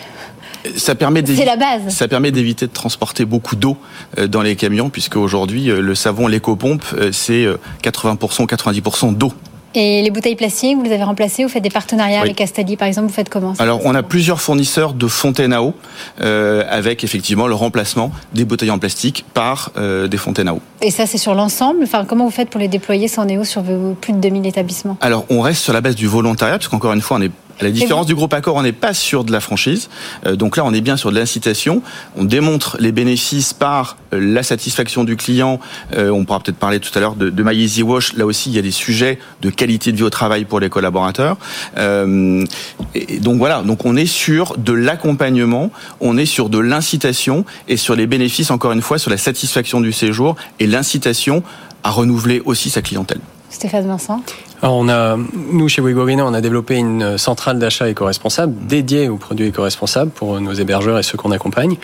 ça 0.76 0.94
permet 0.94 1.24
c'est 1.24 1.44
la 1.44 1.56
base. 1.56 1.88
Ça 1.88 2.08
permet 2.08 2.30
d'éviter 2.30 2.66
de 2.66 2.72
transporter 2.72 3.24
beaucoup 3.24 3.56
d'eau 3.56 3.76
euh, 4.18 4.26
dans 4.26 4.42
les 4.42 4.56
camions, 4.56 4.90
puisque 4.90 5.16
aujourd'hui 5.16 5.70
euh, 5.70 5.80
le 5.80 5.94
savon, 5.94 6.26
l'éco-pompe, 6.26 6.84
euh, 6.94 7.10
c'est 7.12 7.46
80%, 7.82 8.46
90% 8.46 9.14
d'eau. 9.16 9.32
Et 9.74 10.02
les 10.02 10.10
bouteilles 10.10 10.34
plastiques, 10.34 10.76
vous 10.76 10.82
les 10.82 10.92
avez 10.92 11.04
remplacées 11.04 11.44
Vous 11.44 11.48
faites 11.48 11.62
des 11.62 11.70
partenariats 11.70 12.22
avec 12.22 12.34
Castelli, 12.34 12.76
par 12.76 12.88
exemple 12.88 13.06
Vous 13.06 13.14
faites 13.14 13.28
comment 13.28 13.54
Alors, 13.60 13.80
on 13.84 13.94
a 13.94 14.02
plusieurs 14.02 14.40
fournisseurs 14.40 14.94
de 14.94 15.06
fontaines 15.06 15.52
à 15.52 15.62
eau, 15.62 15.74
euh, 16.20 16.64
avec 16.68 17.04
effectivement 17.04 17.46
le 17.46 17.54
remplacement 17.54 18.10
des 18.34 18.44
bouteilles 18.44 18.72
en 18.72 18.80
plastique 18.80 19.24
par 19.32 19.70
euh, 19.76 20.08
des 20.08 20.16
fontaines 20.16 20.48
à 20.48 20.54
eau. 20.54 20.60
Et 20.82 20.90
ça, 20.90 21.06
c'est 21.06 21.18
sur 21.18 21.34
l'ensemble 21.34 21.84
Enfin, 21.84 22.04
comment 22.04 22.24
vous 22.24 22.32
faites 22.32 22.50
pour 22.50 22.60
les 22.60 22.68
déployer 22.68 23.06
sans 23.06 23.24
néo 23.26 23.44
sur 23.44 23.62
vos 23.62 23.94
plus 23.94 24.12
de 24.12 24.18
2000 24.18 24.46
établissements? 24.46 24.96
Alors, 25.00 25.24
on 25.30 25.40
reste 25.40 25.62
sur 25.62 25.72
la 25.72 25.80
base 25.80 25.94
du 25.94 26.08
volontariat, 26.08 26.58
parce 26.58 26.68
qu'encore 26.68 26.92
une 26.92 27.00
fois, 27.00 27.18
on 27.18 27.22
est 27.22 27.30
à 27.60 27.64
la 27.64 27.70
différence 27.70 28.06
du 28.06 28.14
groupe 28.14 28.32
Accor, 28.32 28.56
on 28.56 28.62
n'est 28.62 28.72
pas 28.72 28.94
sur 28.94 29.24
de 29.24 29.32
la 29.32 29.40
franchise. 29.40 29.90
Euh, 30.26 30.34
donc 30.34 30.56
là, 30.56 30.64
on 30.64 30.72
est 30.72 30.80
bien 30.80 30.96
sur 30.96 31.10
de 31.10 31.18
l'incitation. 31.18 31.82
On 32.16 32.24
démontre 32.24 32.76
les 32.80 32.92
bénéfices 32.92 33.52
par 33.52 33.98
euh, 34.14 34.20
la 34.20 34.42
satisfaction 34.42 35.04
du 35.04 35.16
client. 35.16 35.60
Euh, 35.94 36.10
on 36.10 36.24
pourra 36.24 36.40
peut-être 36.40 36.56
parler 36.56 36.80
tout 36.80 36.90
à 36.96 37.00
l'heure 37.00 37.16
de, 37.16 37.28
de 37.28 37.42
My 37.42 37.54
Easy 37.54 37.82
Wash. 37.82 38.14
Là 38.14 38.24
aussi, 38.24 38.50
il 38.50 38.56
y 38.56 38.58
a 38.58 38.62
des 38.62 38.70
sujets 38.70 39.18
de 39.42 39.50
qualité 39.50 39.92
de 39.92 39.98
vie 39.98 40.02
au 40.02 40.10
travail 40.10 40.44
pour 40.44 40.60
les 40.60 40.70
collaborateurs. 40.70 41.36
et 41.76 43.18
donc 43.20 43.38
voilà. 43.38 43.62
Donc 43.62 43.84
on 43.84 43.96
est 43.96 44.06
sur 44.06 44.56
de 44.56 44.72
l'accompagnement, 44.72 45.70
on 46.00 46.16
est 46.16 46.26
sur 46.26 46.48
de 46.48 46.58
l'incitation 46.58 47.44
et 47.68 47.76
sur 47.76 47.94
les 47.94 48.06
bénéfices, 48.06 48.50
encore 48.50 48.72
une 48.72 48.82
fois, 48.82 48.98
sur 48.98 49.10
la 49.10 49.18
satisfaction 49.18 49.80
du 49.80 49.92
séjour 49.92 50.36
et 50.58 50.66
l'incitation 50.66 51.42
à 51.82 51.90
renouveler 51.90 52.40
aussi 52.44 52.70
sa 52.70 52.82
clientèle. 52.82 53.20
Stéphane 53.50 53.86
Vincent 53.86 54.22
alors 54.62 54.76
on 54.76 54.90
a, 54.90 55.16
nous 55.16 55.68
chez 55.68 55.80
Wigorina, 55.80 56.26
on 56.26 56.34
a 56.34 56.42
développé 56.42 56.76
une 56.76 57.16
centrale 57.16 57.58
d'achat 57.58 57.88
éco-responsable 57.88 58.54
dédiée 58.66 59.08
aux 59.08 59.16
produits 59.16 59.46
éco-responsables 59.46 60.10
pour 60.10 60.38
nos 60.38 60.52
hébergeurs 60.52 60.98
et 60.98 61.02
ceux 61.02 61.16
qu'on 61.16 61.30
accompagne. 61.30 61.76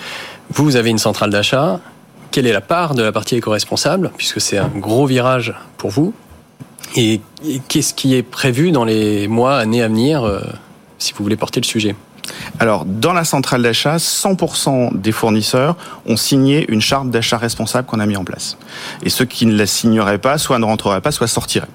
Vous, 0.50 0.64
vous 0.64 0.76
avez 0.76 0.90
une 0.90 0.99
centrale 0.99 1.30
d'achat. 1.30 1.80
Quelle 2.30 2.46
est 2.46 2.52
la 2.52 2.61
part 2.61 2.94
de 2.94 3.02
la 3.02 3.12
partie 3.12 3.37
éco-responsable, 3.37 4.11
puisque 4.18 4.42
c'est 4.42 4.58
un 4.58 4.68
gros 4.68 5.06
virage 5.06 5.54
pour 5.78 5.88
vous 5.88 6.12
Et 6.96 7.23
qu'est-ce 7.68 7.94
qui 7.94 8.14
est 8.14 8.23
prévu 8.23 8.73
dans 8.73 8.85
les 8.85 9.26
mois, 9.26 9.56
années 9.56 9.82
à 9.82 9.88
venir, 9.88 10.25
euh, 10.25 10.40
si 10.99 11.14
vous 11.14 11.23
voulez 11.23 11.37
porter 11.37 11.61
le 11.61 11.66
sujet? 11.66 11.96
Alors, 12.59 12.85
dans 12.85 13.12
la 13.12 13.25
centrale 13.25 13.62
d'achat, 13.62 13.97
100% 13.97 15.00
des 15.00 15.12
fournisseurs 15.12 15.76
ont 16.06 16.16
signé 16.16 16.71
une 16.71 16.80
charte 16.80 17.11
d'achat 17.11 17.38
responsable 17.38 17.87
qu'on 17.87 18.00
a 18.00 18.06
mis 18.06 18.16
en 18.16 18.25
place. 18.25 18.56
Et 19.02 19.11
ceux 19.11 19.25
qui 19.25 19.47
ne 19.47 19.56
la 19.56 19.66
signeraient 19.66 20.18
pas, 20.18 20.38
soit 20.38 20.59
ne 20.59 20.64
rentreraient 20.64 21.00
pas, 21.00 21.12
soit 21.12 21.28
sortiraient. 21.28 21.68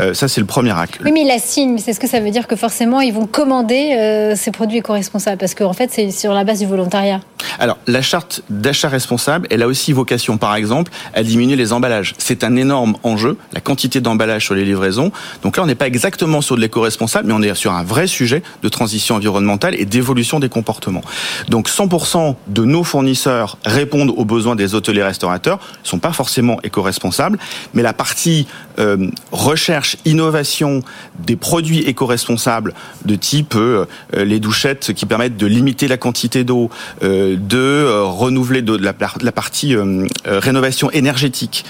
Euh, 0.00 0.14
ça, 0.14 0.28
c'est 0.28 0.40
le 0.40 0.46
premier 0.46 0.72
acte. 0.72 1.00
Oui, 1.04 1.12
mais 1.12 1.22
ils 1.22 1.28
la 1.28 1.38
signent. 1.38 1.78
C'est 1.78 1.92
ce 1.92 2.00
que 2.00 2.08
ça 2.08 2.20
veut 2.20 2.30
dire 2.30 2.46
que 2.46 2.56
forcément, 2.56 3.00
ils 3.00 3.12
vont 3.12 3.26
commander 3.26 3.94
euh, 3.96 4.34
ces 4.36 4.50
produits 4.50 4.78
éco-responsables 4.78 5.38
Parce 5.38 5.54
qu'en 5.54 5.72
fait, 5.72 5.90
c'est 5.92 6.10
sur 6.10 6.32
la 6.32 6.44
base 6.44 6.60
du 6.60 6.66
volontariat. 6.66 7.20
Alors, 7.58 7.78
la 7.86 8.02
charte 8.02 8.42
d'achat 8.50 8.88
responsable, 8.88 9.46
elle 9.50 9.62
a 9.62 9.66
aussi 9.66 9.92
vocation, 9.92 10.38
par 10.38 10.54
exemple, 10.54 10.90
à 11.12 11.22
diminuer 11.22 11.56
les 11.56 11.72
emballages. 11.72 12.14
C'est 12.18 12.42
un 12.42 12.56
énorme 12.56 12.96
enjeu, 13.02 13.36
la 13.52 13.60
quantité 13.60 14.00
d'emballages 14.00 14.44
sur 14.44 14.54
les 14.54 14.64
livraisons. 14.64 15.12
Donc 15.42 15.56
là, 15.56 15.62
on 15.62 15.66
n'est 15.66 15.74
pas 15.74 15.86
exactement 15.86 16.40
sur 16.40 16.56
de 16.56 16.60
l'éco-responsable, 16.60 17.28
mais 17.28 17.34
on 17.34 17.42
est 17.42 17.54
sur 17.54 17.72
un 17.72 17.84
vrai 17.84 18.06
sujet 18.06 18.42
de 18.62 18.68
transition 18.68 19.16
environnementale 19.16 19.74
et 19.78 19.84
d'évolution 19.84 20.40
des 20.40 20.48
comportements. 20.48 21.02
Donc 21.48 21.68
100% 21.68 22.34
de 22.48 22.64
nos 22.64 22.84
fournisseurs 22.84 23.58
répondent 23.64 24.12
aux 24.16 24.24
besoins 24.24 24.56
des 24.56 24.74
hôteliers 24.74 25.02
restaurateurs, 25.02 25.58
ne 25.82 25.88
sont 25.88 25.98
pas 25.98 26.12
forcément 26.12 26.58
éco-responsables, 26.62 27.38
mais 27.74 27.82
la 27.82 27.92
partie 27.92 28.46
euh, 28.78 29.08
recherche, 29.34 29.96
innovation 30.04 30.82
des 31.18 31.36
produits 31.36 31.80
éco-responsables 31.80 32.74
de 33.04 33.14
type 33.16 33.54
euh, 33.56 33.86
les 34.12 34.40
douchettes 34.40 34.92
qui 34.94 35.06
permettent 35.06 35.36
de 35.36 35.46
limiter 35.46 35.88
la 35.88 35.96
quantité 35.96 36.44
d'eau, 36.44 36.70
euh, 37.02 37.36
de 37.36 37.86
renouveler 38.02 38.62
la, 38.62 38.94
la 39.20 39.32
partie 39.32 39.76
rénovation 40.24 40.90
énergétique. 40.90 41.64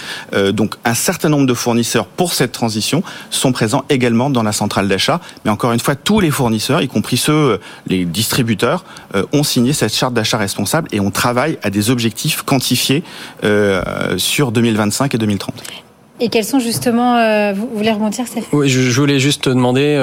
donc 0.53 0.75
un 0.85 0.93
certain 0.93 1.29
nombre 1.29 1.45
de 1.45 1.53
fournisseurs 1.53 2.05
pour 2.05 2.33
cette 2.33 2.51
transition 2.51 3.03
sont 3.29 3.51
présents 3.51 3.83
également 3.89 4.29
dans 4.29 4.43
la 4.43 4.51
centrale 4.51 4.87
d'achat, 4.87 5.19
mais 5.43 5.51
encore 5.51 5.73
une 5.73 5.79
fois 5.79 5.95
tous 5.95 6.19
les 6.19 6.31
fournisseurs, 6.31 6.81
y 6.81 6.87
compris 6.87 7.17
ceux 7.17 7.59
les 7.87 8.05
distributeurs 8.05 8.85
euh, 9.15 9.23
ont 9.33 9.43
signé 9.43 9.73
cette 9.73 9.93
charte 9.93 10.13
d'achat 10.13 10.37
responsable 10.37 10.87
et 10.91 10.99
on 10.99 11.11
travaille 11.11 11.57
à 11.63 11.69
des 11.69 11.89
objectifs 11.89 12.41
quantifiés 12.41 13.03
euh, 13.43 14.17
sur 14.17 14.51
2025 14.51 15.15
et 15.15 15.17
2030. 15.17 15.84
Et 16.19 16.29
quels 16.29 16.45
sont 16.45 16.59
justement, 16.59 17.17
euh, 17.17 17.53
vous 17.53 17.69
voulez 17.73 17.91
rebondir 17.91 18.25
Oui, 18.53 18.69
je, 18.69 18.99
voulais 18.99 19.19
juste 19.19 19.49
demander 19.49 19.97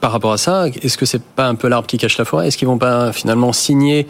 par 0.00 0.12
rapport 0.12 0.32
à 0.32 0.38
ça, 0.38 0.66
est-ce 0.68 0.96
que 0.96 1.04
c'est 1.04 1.22
pas 1.22 1.46
un 1.46 1.54
peu 1.54 1.68
l'arbre 1.68 1.86
qui 1.86 1.98
cache 1.98 2.16
la 2.16 2.24
forêt? 2.24 2.48
Est-ce 2.48 2.56
qu'ils 2.56 2.68
vont 2.68 2.78
pas 2.78 3.12
finalement 3.12 3.52
signer 3.52 4.06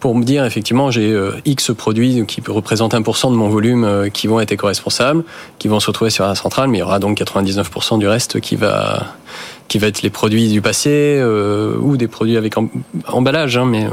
pour 0.00 0.14
me 0.14 0.24
dire 0.24 0.44
effectivement 0.44 0.90
j'ai 0.90 1.18
X 1.46 1.72
produits 1.74 2.26
qui 2.26 2.42
représentent 2.46 2.94
1% 2.94 3.30
de 3.30 3.36
mon 3.36 3.48
volume 3.48 4.10
qui 4.12 4.26
vont 4.26 4.38
être 4.38 4.52
éco-responsables, 4.52 5.24
qui 5.58 5.68
vont 5.68 5.80
se 5.80 5.86
retrouver 5.86 6.10
sur 6.10 6.26
la 6.26 6.34
centrale, 6.34 6.68
mais 6.68 6.78
il 6.78 6.80
y 6.82 6.84
aura 6.84 6.98
donc 6.98 7.18
99% 7.18 7.98
du 7.98 8.06
reste 8.06 8.40
qui 8.40 8.56
va 8.56 9.14
qui 9.68 9.78
va 9.78 9.86
être 9.88 10.02
les 10.02 10.10
produits 10.10 10.48
du 10.48 10.60
passé 10.60 10.90
euh, 11.20 11.76
ou 11.78 11.96
des 11.96 12.08
produits 12.08 12.36
avec 12.36 12.54
emballage. 13.06 13.56
Hein, 13.56 13.66
mais 13.66 13.84
euh, 13.84 13.90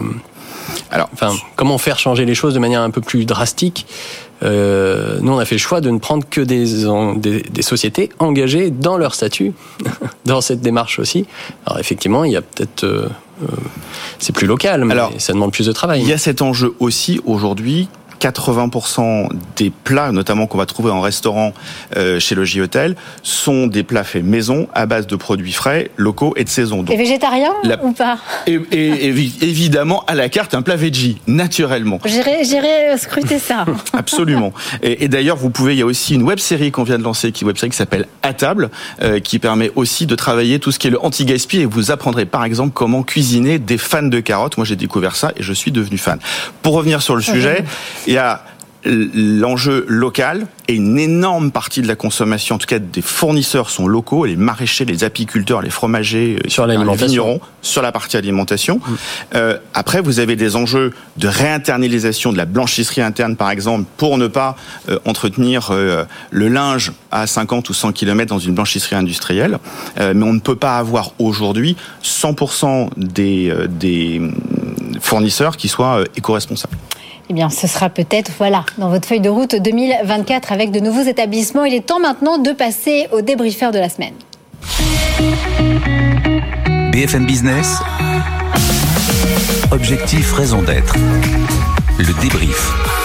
alors, 0.91 1.09
enfin, 1.13 1.31
comment 1.55 1.77
faire 1.77 1.99
changer 1.99 2.25
les 2.25 2.35
choses 2.35 2.53
de 2.53 2.59
manière 2.59 2.81
un 2.81 2.89
peu 2.89 3.01
plus 3.01 3.25
drastique? 3.25 3.85
Euh, 4.43 5.17
Nous, 5.21 5.31
on 5.31 5.39
a 5.39 5.45
fait 5.45 5.55
le 5.55 5.59
choix 5.59 5.81
de 5.81 5.89
ne 5.89 6.00
prendre 6.00 6.27
que 6.29 6.41
des, 6.41 6.65
des, 7.17 7.62
sociétés 7.62 8.09
engagées 8.19 8.71
dans 8.71 8.97
leur 8.97 9.15
statut, 9.15 9.53
dans 10.25 10.41
cette 10.41 10.62
démarche 10.62 11.00
aussi. 11.00 11.25
Alors, 11.65 11.79
effectivement, 11.79 12.23
il 12.23 12.31
y 12.31 12.38
a 12.38 12.41
peut-être 12.41 13.09
c'est 14.19 14.33
plus 14.33 14.47
local, 14.47 14.85
mais 14.85 14.93
Alors, 14.93 15.12
ça 15.17 15.33
demande 15.33 15.51
plus 15.51 15.67
de 15.67 15.71
travail. 15.71 16.01
Il 16.01 16.07
y 16.07 16.13
a 16.13 16.17
cet 16.17 16.41
enjeu 16.41 16.73
aussi 16.79 17.19
aujourd'hui 17.25 17.89
80% 18.23 19.29
des 19.57 19.69
plats, 19.69 20.11
notamment 20.11 20.47
qu'on 20.47 20.57
va 20.57 20.65
trouver 20.65 20.91
en 20.91 21.01
restaurant 21.01 21.53
euh, 21.97 22.19
chez 22.19 22.35
le 22.35 22.45
J-Hôtel, 22.45 22.95
sont 23.21 23.67
des 23.67 23.83
plats 23.83 24.05
faits 24.05 24.23
maison 24.23 24.67
à 24.73 24.85
base 24.85 25.07
de 25.07 25.15
produits 25.15 25.51
frais, 25.51 25.91
locaux 25.97 26.33
et 26.37 26.45
de 26.45 26.49
saison. 26.49 26.83
Donc, 26.83 26.93
et 26.93 26.97
végétarien 26.97 27.51
ou 27.83 27.91
pas? 27.91 28.17
Et, 28.47 28.59
évidemment 29.41 30.03
à 30.07 30.15
la 30.15 30.29
carte 30.29 30.53
un 30.53 30.61
plat 30.61 30.75
veggie, 30.75 31.17
naturellement. 31.27 31.99
J'irai 32.05 32.97
scruter 32.97 33.39
ça. 33.39 33.65
Absolument. 33.93 34.53
Et, 34.81 35.07
d'ailleurs, 35.07 35.37
vous 35.37 35.49
pouvez, 35.49 35.73
il 35.73 35.79
y 35.79 35.81
a 35.81 35.85
aussi 35.85 36.15
une 36.15 36.23
web 36.23 36.39
série 36.39 36.71
qu'on 36.71 36.83
vient 36.83 36.97
de 36.97 37.03
lancer, 37.03 37.31
qui 37.31 37.39
est 37.39 37.43
une 37.43 37.47
web 37.47 37.57
série 37.57 37.71
qui 37.71 37.77
s'appelle 37.77 38.07
À 38.21 38.33
table, 38.33 38.69
euh, 39.01 39.19
qui 39.19 39.39
permet 39.39 39.71
aussi 39.75 40.05
de 40.05 40.15
travailler 40.15 40.59
tout 40.59 40.71
ce 40.71 40.79
qui 40.79 40.87
est 40.87 40.91
le 40.91 41.03
anti-gaspi 41.03 41.59
et 41.59 41.65
vous 41.65 41.91
apprendrez 41.91 42.25
par 42.25 42.45
exemple 42.45 42.71
comment 42.73 43.03
cuisiner 43.03 43.59
des 43.59 43.77
fans 43.77 44.03
de 44.03 44.19
carottes. 44.19 44.57
Moi, 44.57 44.65
j'ai 44.65 44.75
découvert 44.75 45.15
ça 45.15 45.33
et 45.35 45.43
je 45.43 45.53
suis 45.53 45.71
devenu 45.71 45.97
fan. 45.97 46.19
Pour 46.61 46.73
revenir 46.73 47.01
sur 47.01 47.15
le 47.15 47.21
sujet, 47.21 47.65
il 48.13 48.17
y 48.17 48.20
a 48.20 48.43
l'enjeu 48.86 49.86
local 49.88 50.46
et 50.67 50.75
une 50.75 51.00
énorme 51.00 51.51
partie 51.51 51.82
de 51.82 51.88
la 51.88 51.96
consommation, 51.96 52.55
en 52.55 52.58
tout 52.60 52.67
cas 52.67 52.77
des 52.77 53.01
fournisseurs 53.01 53.72
sont 53.72 53.88
locaux, 53.88 54.25
les 54.25 54.36
maraîchers, 54.36 54.86
les 54.86 55.03
apiculteurs, 55.03 55.63
les 55.63 55.72
fromagers, 55.72 56.38
sur 56.48 56.67
les 56.67 56.77
vignerons, 56.77 57.41
sur 57.63 57.82
la 57.82 57.91
partie 57.91 58.17
alimentation. 58.17 58.75
Mm. 58.75 58.96
Euh, 59.34 59.58
après, 59.74 60.00
vous 60.00 60.20
avez 60.20 60.36
des 60.36 60.55
enjeux 60.55 60.93
de 61.17 61.27
réinternalisation 61.27 62.32
de 62.32 62.38
la 62.38 62.46
blanchisserie 62.46 63.01
interne, 63.01 63.36
par 63.36 63.50
exemple, 63.50 63.86
pour 63.98 64.20
ne 64.20 64.27
pas 64.27 64.58
euh, 64.89 65.00
entretenir 65.05 65.72
euh, 65.72 66.03
le 66.29 66.50
linge 66.50 66.91
à 67.10 67.25
50 67.25 67.70
ou 67.70 67.74
100 67.74 67.93
km 67.93 68.29
dans 68.29 68.39
une 68.39 68.53
blanchisserie 68.53 68.96
industrielle. 68.96 69.58
mais 69.98 70.24
on 70.24 70.34
ne 70.34 70.39
peut 70.39 70.55
pas 70.55 70.77
avoir 70.77 71.13
aujourd'hui 71.17 71.77
100% 72.03 72.89
des, 72.98 73.51
des 73.70 74.22
fournisseurs 75.00 75.58
qui 75.58 75.67
soient 75.67 76.03
éco-responsables. 76.15 76.77
Eh 77.29 77.33
bien, 77.33 77.49
ce 77.49 77.67
sera 77.67 77.89
peut-être, 77.89 78.31
voilà, 78.37 78.65
dans 78.77 78.89
votre 78.89 79.07
feuille 79.07 79.21
de 79.21 79.29
route 79.29 79.55
2024 79.55 80.51
avec 80.51 80.71
de 80.71 80.79
nouveaux 80.79 81.03
établissements. 81.03 81.63
Il 81.65 81.73
est 81.73 81.85
temps 81.85 81.99
maintenant 81.99 82.37
de 82.37 82.51
passer 82.51 83.07
au 83.11 83.21
débriefeur 83.21 83.71
de 83.71 83.79
la 83.79 83.89
semaine. 83.89 84.13
BFM 86.91 87.25
Business. 87.25 87.79
Objectif, 89.71 90.33
raison 90.33 90.61
d'être. 90.61 90.95
Le 91.97 92.21
débrief. 92.21 93.02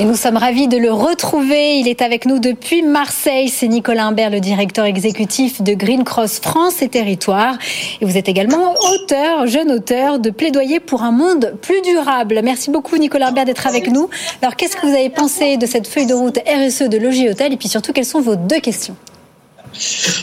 Et 0.00 0.04
nous 0.04 0.14
sommes 0.14 0.36
ravis 0.36 0.68
de 0.68 0.76
le 0.76 0.92
retrouver. 0.92 1.80
Il 1.80 1.88
est 1.88 2.02
avec 2.02 2.24
nous 2.24 2.38
depuis 2.38 2.82
Marseille. 2.82 3.48
C'est 3.48 3.66
Nicolas 3.66 4.04
Imbert, 4.04 4.30
le 4.30 4.38
directeur 4.38 4.84
exécutif 4.84 5.60
de 5.60 5.74
Green 5.74 6.04
Cross 6.04 6.38
France 6.38 6.82
et 6.82 6.88
Territoires. 6.88 7.58
Et 8.00 8.04
vous 8.04 8.16
êtes 8.16 8.28
également 8.28 8.74
auteur, 8.92 9.48
jeune 9.48 9.72
auteur, 9.72 10.20
de 10.20 10.30
plaidoyer 10.30 10.78
pour 10.78 11.02
un 11.02 11.10
monde 11.10 11.56
plus 11.62 11.82
durable. 11.82 12.40
Merci 12.44 12.70
beaucoup, 12.70 12.96
Nicolas 12.96 13.30
Imbert, 13.30 13.44
d'être 13.44 13.66
avec 13.66 13.90
nous. 13.90 14.08
Alors, 14.40 14.54
qu'est-ce 14.54 14.76
que 14.76 14.86
vous 14.86 14.94
avez 14.94 15.10
pensé 15.10 15.56
de 15.56 15.66
cette 15.66 15.88
feuille 15.88 16.06
de 16.06 16.14
route 16.14 16.38
RSE 16.46 16.88
de 16.88 16.96
Logis 16.96 17.28
Hôtel? 17.28 17.52
Et 17.52 17.56
puis 17.56 17.68
surtout, 17.68 17.92
quelles 17.92 18.04
sont 18.04 18.20
vos 18.20 18.36
deux 18.36 18.60
questions? 18.60 18.94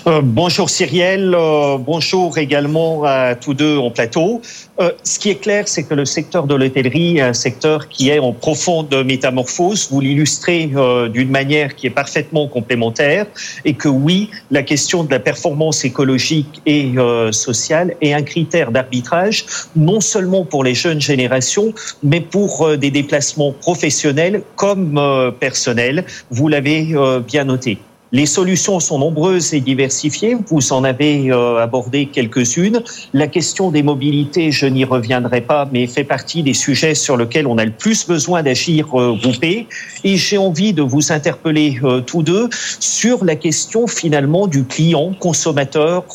Euh, 0.08 0.22
bonjour 0.24 0.70
Cyrielle, 0.70 1.34
euh, 1.36 1.78
bonjour 1.78 2.38
également 2.38 3.04
à 3.04 3.36
tous 3.36 3.54
deux 3.54 3.78
en 3.78 3.92
plateau. 3.92 4.42
Euh, 4.80 4.92
ce 5.04 5.20
qui 5.20 5.30
est 5.30 5.36
clair, 5.36 5.68
c'est 5.68 5.84
que 5.84 5.94
le 5.94 6.06
secteur 6.06 6.48
de 6.48 6.56
l'hôtellerie 6.56 7.18
est 7.18 7.22
un 7.22 7.34
secteur 7.34 7.88
qui 7.88 8.10
est 8.10 8.20
en 8.20 8.34
profonde 8.34 8.94
métamorphose. 9.06 9.88
Vous 9.92 10.02
l'illustrez 10.02 10.70
d'une 11.12 11.30
manière 11.30 11.76
qui 11.76 11.88
est 11.88 11.92
parfaitement 11.92 12.48
complémentaire 12.48 13.26
et 13.64 13.74
que 13.74 13.88
oui, 13.88 14.30
la 14.52 14.64
question 14.64 15.04
de 15.04 15.12
la 15.12 15.20
performance 15.20 15.86
écologique 15.86 16.62
et 16.66 16.94
sociale 17.32 17.96
est 18.02 18.14
un 18.14 18.24
critère 18.24 18.72
d'arbitrage, 18.72 19.46
non 19.76 20.02
seulement 20.02 20.44
pour 20.46 20.64
les 20.64 20.76
jeunes 20.76 21.02
générations, 21.02 21.74
mais 22.04 22.22
pour 22.22 22.78
des 22.78 22.92
déplacements 22.92 23.52
professionnels 23.52 24.42
comme 24.56 25.02
personnels. 25.40 26.06
Vous 26.30 26.48
l'avez 26.48 26.96
bien 27.26 27.46
noté. 27.46 27.80
Les 28.12 28.28
solutions 28.28 28.80
sont 28.80 29.00
nombreuses 29.00 29.54
et 29.54 29.60
diversifiées. 29.60 30.38
Vous 30.48 30.72
en 30.72 30.84
avez 30.84 31.32
euh, 31.32 31.58
abordé 31.58 32.06
quelques-unes. 32.06 32.84
La 33.14 33.28
question 33.28 33.72
des 33.72 33.82
mobilités, 33.82 34.52
je 34.52 34.68
n'y 34.68 34.86
reviendrai 34.86 35.42
pas, 35.42 35.68
mais 35.72 35.88
fait 35.88 36.04
partie 36.04 36.44
des 36.44 36.54
sujets 36.54 36.94
sur 36.94 37.18
lesquels 37.18 37.48
on 37.48 37.58
a 37.58 37.66
le 37.66 37.72
plus 37.72 38.08
besoin 38.08 38.44
d'agir 38.44 38.88
euh, 38.94 39.18
groupé. 39.20 39.68
Et 40.04 40.18
j'ai 40.18 40.38
envie 40.38 40.72
de 40.72 40.84
vous 40.84 41.12
interpeller 41.12 41.80
euh, 41.84 42.02
tous 42.02 42.22
deux 42.22 42.48
sur 42.80 43.26
la 43.26 43.36
question 43.36 43.88
finalement 43.88 44.46
du 44.46 44.66
client 44.66 45.14
consommateur 45.20 46.06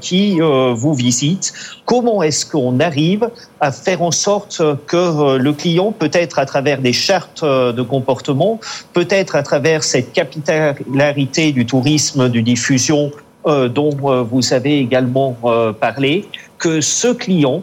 qui 0.00 0.38
vous 0.40 0.94
visite. 0.94 1.52
Comment 1.84 2.22
est-ce 2.22 2.44
qu'on 2.44 2.80
arrive 2.80 3.30
à 3.60 3.72
faire 3.72 4.02
en 4.02 4.10
sorte 4.10 4.62
que 4.86 5.36
le 5.36 5.52
client, 5.52 5.92
peut-être 5.92 6.38
à 6.38 6.46
travers 6.46 6.80
des 6.80 6.92
chartes 6.92 7.44
de 7.44 7.82
comportement, 7.82 8.60
peut-être 8.92 9.34
à 9.36 9.42
travers 9.42 9.84
cette 9.84 10.12
capitalité 10.12 11.52
du 11.52 11.66
tourisme, 11.66 12.28
du 12.28 12.42
diffusion 12.42 13.10
euh, 13.48 13.68
dont 13.68 13.96
euh, 14.02 14.22
vous 14.22 14.52
avez 14.52 14.78
également 14.78 15.36
euh, 15.44 15.72
parlé, 15.72 16.26
que 16.58 16.80
ce 16.80 17.08
client 17.08 17.62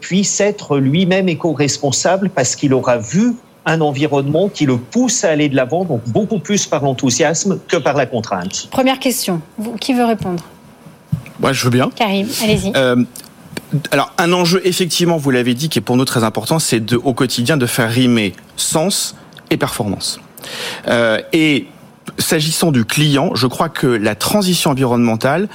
puisse 0.00 0.40
être 0.40 0.78
lui-même 0.78 1.28
éco-responsable 1.28 2.30
parce 2.30 2.54
qu'il 2.54 2.72
aura 2.72 2.96
vu 2.96 3.34
un 3.66 3.80
environnement 3.80 4.48
qui 4.48 4.64
le 4.64 4.76
pousse 4.78 5.24
à 5.24 5.30
aller 5.30 5.48
de 5.48 5.56
l'avant, 5.56 5.84
donc 5.84 6.00
beaucoup 6.06 6.38
plus 6.38 6.64
par 6.66 6.84
l'enthousiasme 6.84 7.58
que 7.66 7.76
par 7.76 7.94
la 7.94 8.06
contrainte. 8.06 8.68
Première 8.70 9.00
question, 9.00 9.42
qui 9.80 9.92
veut 9.92 10.04
répondre? 10.04 10.44
Moi, 11.40 11.52
je 11.52 11.64
veux 11.64 11.70
bien. 11.70 11.90
Karim, 11.94 12.28
allez-y. 12.42 12.72
Alors, 13.90 14.12
un 14.18 14.32
enjeu, 14.32 14.60
effectivement, 14.64 15.16
vous 15.16 15.30
l'avez 15.30 15.54
dit, 15.54 15.68
qui 15.68 15.78
est 15.80 15.82
pour 15.82 15.96
nous 15.96 16.04
très 16.04 16.22
important, 16.24 16.58
c'est 16.58 16.80
de, 16.80 16.96
au 16.96 17.14
quotidien 17.14 17.56
de 17.56 17.66
faire 17.66 17.90
rimer 17.90 18.32
sens 18.56 19.16
et 19.50 19.56
performance. 19.56 20.20
et 21.32 21.66
s'agissant 22.18 22.70
du 22.70 22.84
client, 22.84 23.34
je 23.34 23.46
crois 23.46 23.68
que 23.68 23.86
la 23.86 24.14
transition 24.14 24.70
environnementale 24.70 25.48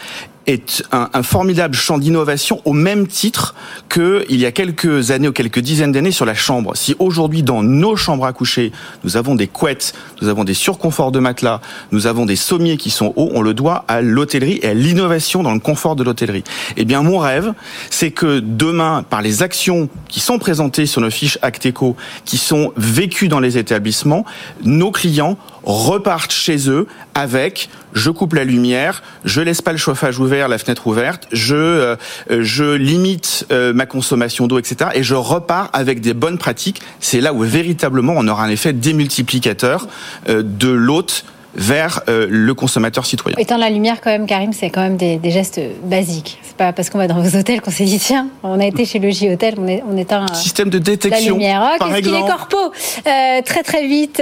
est 0.47 0.83
un, 0.91 1.09
un, 1.13 1.23
formidable 1.23 1.75
champ 1.75 1.97
d'innovation 1.97 2.61
au 2.65 2.73
même 2.73 3.07
titre 3.07 3.55
que 3.89 4.25
il 4.29 4.39
y 4.39 4.45
a 4.45 4.51
quelques 4.51 5.11
années 5.11 5.27
ou 5.27 5.31
quelques 5.31 5.59
dizaines 5.59 5.91
d'années 5.91 6.11
sur 6.11 6.25
la 6.25 6.33
chambre. 6.33 6.75
Si 6.75 6.95
aujourd'hui 6.99 7.43
dans 7.43 7.63
nos 7.63 7.95
chambres 7.95 8.25
à 8.25 8.33
coucher, 8.33 8.71
nous 9.03 9.17
avons 9.17 9.35
des 9.35 9.47
couettes, 9.47 9.93
nous 10.21 10.27
avons 10.27 10.43
des 10.43 10.53
surconforts 10.53 11.11
de 11.11 11.19
matelas, 11.19 11.61
nous 11.91 12.07
avons 12.07 12.25
des 12.25 12.35
sommiers 12.35 12.77
qui 12.77 12.89
sont 12.89 13.13
hauts, 13.15 13.29
on 13.33 13.41
le 13.41 13.53
doit 13.53 13.85
à 13.87 14.01
l'hôtellerie 14.01 14.59
et 14.61 14.69
à 14.69 14.73
l'innovation 14.73 15.43
dans 15.43 15.53
le 15.53 15.59
confort 15.59 15.95
de 15.95 16.03
l'hôtellerie. 16.03 16.43
Eh 16.77 16.85
bien 16.85 17.03
mon 17.03 17.17
rêve, 17.17 17.53
c'est 17.89 18.11
que 18.11 18.39
demain 18.39 19.03
par 19.03 19.21
les 19.21 19.43
actions 19.43 19.89
qui 20.09 20.19
sont 20.19 20.39
présentées 20.39 20.85
sur 20.85 21.01
nos 21.01 21.11
fiches 21.11 21.37
Acteco, 21.41 21.95
qui 22.25 22.37
sont 22.37 22.73
vécues 22.77 23.27
dans 23.27 23.39
les 23.39 23.57
établissements, 23.57 24.25
nos 24.63 24.91
clients 24.91 25.37
repartent 25.63 26.31
chez 26.31 26.69
eux 26.69 26.87
avec 27.13 27.69
je 27.93 28.09
coupe 28.09 28.33
la 28.33 28.43
lumière, 28.43 29.03
je 29.25 29.41
laisse 29.41 29.61
pas 29.61 29.71
le 29.71 29.77
chauffage 29.77 30.19
ouvert, 30.19 30.47
la 30.47 30.57
fenêtre 30.57 30.87
ouverte, 30.87 31.27
je 31.31 31.55
euh, 31.55 31.95
je 32.29 32.75
limite 32.75 33.45
euh, 33.51 33.73
ma 33.73 33.85
consommation 33.85 34.47
d'eau, 34.47 34.59
etc. 34.59 34.91
Et 34.93 35.03
je 35.03 35.15
repars 35.15 35.69
avec 35.73 36.01
des 36.01 36.13
bonnes 36.13 36.37
pratiques. 36.37 36.81
C'est 36.99 37.21
là 37.21 37.33
où 37.33 37.41
véritablement 37.41 38.13
on 38.15 38.27
aura 38.27 38.43
un 38.43 38.49
effet 38.49 38.73
démultiplicateur 38.73 39.87
euh, 40.29 40.43
de 40.43 40.69
l'hôte 40.69 41.25
vers 41.55 42.01
euh, 42.07 42.27
le 42.29 42.53
consommateur 42.53 43.05
citoyen. 43.05 43.37
Éteindre 43.37 43.61
la 43.61 43.69
lumière 43.69 44.01
quand 44.01 44.09
même, 44.09 44.25
Karim, 44.25 44.53
c'est 44.53 44.69
quand 44.69 44.81
même 44.81 44.97
des, 44.97 45.19
gestes 45.31 45.61
basiques. 45.83 46.39
C'est 46.43 46.55
pas 46.55 46.73
parce 46.73 46.89
qu'on 46.89 46.97
va 46.97 47.07
dans 47.07 47.21
vos 47.21 47.37
hôtels 47.37 47.61
qu'on 47.61 47.71
s'est 47.71 47.85
dit 47.85 47.99
tiens, 47.99 48.27
on 48.43 48.59
a 48.59 48.65
été 48.65 48.85
chez 48.85 48.99
le 48.99 49.09
J 49.09 49.29
Hôtel, 49.31 49.55
on, 49.57 49.67
est, 49.67 49.83
on 49.89 49.97
éteint 49.97 50.23
euh, 50.23 50.33
Système 50.33 50.69
de 50.69 50.79
détection, 50.79 51.35
la 51.35 51.39
lumière. 51.39 51.61
Oh, 51.63 51.77
par 51.79 51.89
Qu'est-ce 51.89 52.01
qu'il 52.01 52.15
est 52.15 52.27
corpo 52.27 52.57
euh, 52.57 53.41
Très 53.43 53.63
très 53.63 53.87
vite, 53.87 54.21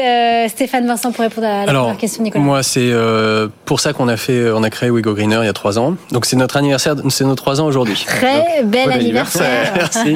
Stéphane 0.49 0.87
Vincent 0.87 1.11
pour 1.11 1.23
répondre 1.23 1.47
à 1.47 1.65
la 1.65 1.73
première 1.73 1.97
question, 1.97 2.23
Nicolas. 2.23 2.43
Moi, 2.43 2.63
c'est 2.63 2.91
pour 3.65 3.79
ça 3.79 3.93
qu'on 3.93 4.07
a 4.07 4.17
fait, 4.17 4.51
on 4.51 4.63
a 4.63 4.69
créé 4.69 4.89
Wigo 4.89 5.13
Greener 5.13 5.39
il 5.41 5.45
y 5.45 5.49
a 5.49 5.53
trois 5.53 5.79
ans. 5.79 5.95
Donc 6.11 6.25
c'est 6.25 6.35
notre 6.35 6.57
anniversaire, 6.57 6.95
c'est 7.09 7.25
nos 7.25 7.35
trois 7.35 7.61
ans 7.61 7.65
aujourd'hui. 7.65 8.03
Très 8.05 8.63
bel 8.63 8.91
anniversaire. 8.91 9.73
Merci. 9.75 10.15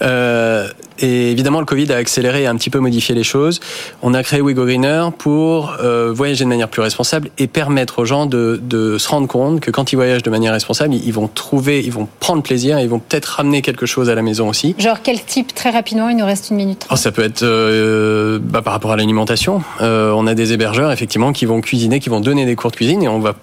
et 0.98 1.30
évidemment, 1.30 1.60
le 1.60 1.66
Covid 1.66 1.92
a 1.92 1.96
accéléré 1.96 2.42
et 2.42 2.46
un 2.46 2.56
petit 2.56 2.70
peu 2.70 2.78
modifié 2.78 3.14
les 3.14 3.24
choses. 3.24 3.60
On 4.02 4.14
a 4.14 4.22
créé 4.22 4.40
Wigo 4.40 4.64
Greener 4.64 5.08
pour 5.18 5.76
voyager 6.12 6.44
de 6.44 6.48
manière 6.48 6.68
plus 6.68 6.82
responsable 6.82 7.30
et 7.38 7.46
permettre 7.46 8.00
aux 8.00 8.04
gens 8.04 8.26
de, 8.26 8.60
de, 8.62 8.98
se 8.98 9.08
rendre 9.08 9.28
compte 9.28 9.60
que 9.60 9.70
quand 9.70 9.92
ils 9.92 9.96
voyagent 9.96 10.22
de 10.22 10.30
manière 10.30 10.52
responsable, 10.52 10.94
ils 10.94 11.12
vont 11.12 11.28
trouver, 11.28 11.82
ils 11.84 11.92
vont 11.92 12.08
prendre 12.20 12.42
plaisir, 12.42 12.78
et 12.78 12.82
ils 12.82 12.88
vont 12.88 12.98
peut-être 12.98 13.26
ramener 13.26 13.62
quelque 13.62 13.86
chose 13.86 14.10
à 14.10 14.14
la 14.14 14.22
maison 14.22 14.48
aussi. 14.48 14.74
Genre 14.78 14.98
quel 15.02 15.22
type 15.24 15.54
très 15.54 15.70
rapidement 15.70 16.08
Il 16.08 16.16
nous 16.16 16.24
reste 16.24 16.50
une 16.50 16.56
minute. 16.56 16.86
Oh, 16.90 16.96
ça 16.96 17.12
peut 17.12 17.22
être 17.22 17.42
euh, 17.42 18.38
bah, 18.42 18.62
par 18.62 18.72
rapport 18.72 18.92
à 18.92 18.96
l'alimentation. 18.96 19.62
Euh, 19.80 20.12
on 20.12 20.26
a 20.26 20.34
des 20.34 20.52
hébergeurs 20.52 20.92
effectivement 20.92 21.32
qui 21.32 21.46
vont 21.46 21.60
cuisiner, 21.60 22.00
qui 22.00 22.08
vont 22.08 22.20
donner 22.20 22.46
des 22.46 22.56
cours 22.56 22.70
de 22.70 22.76
cuisine 22.76 23.02
et 23.02 23.08
on 23.08 23.20
va 23.20 23.34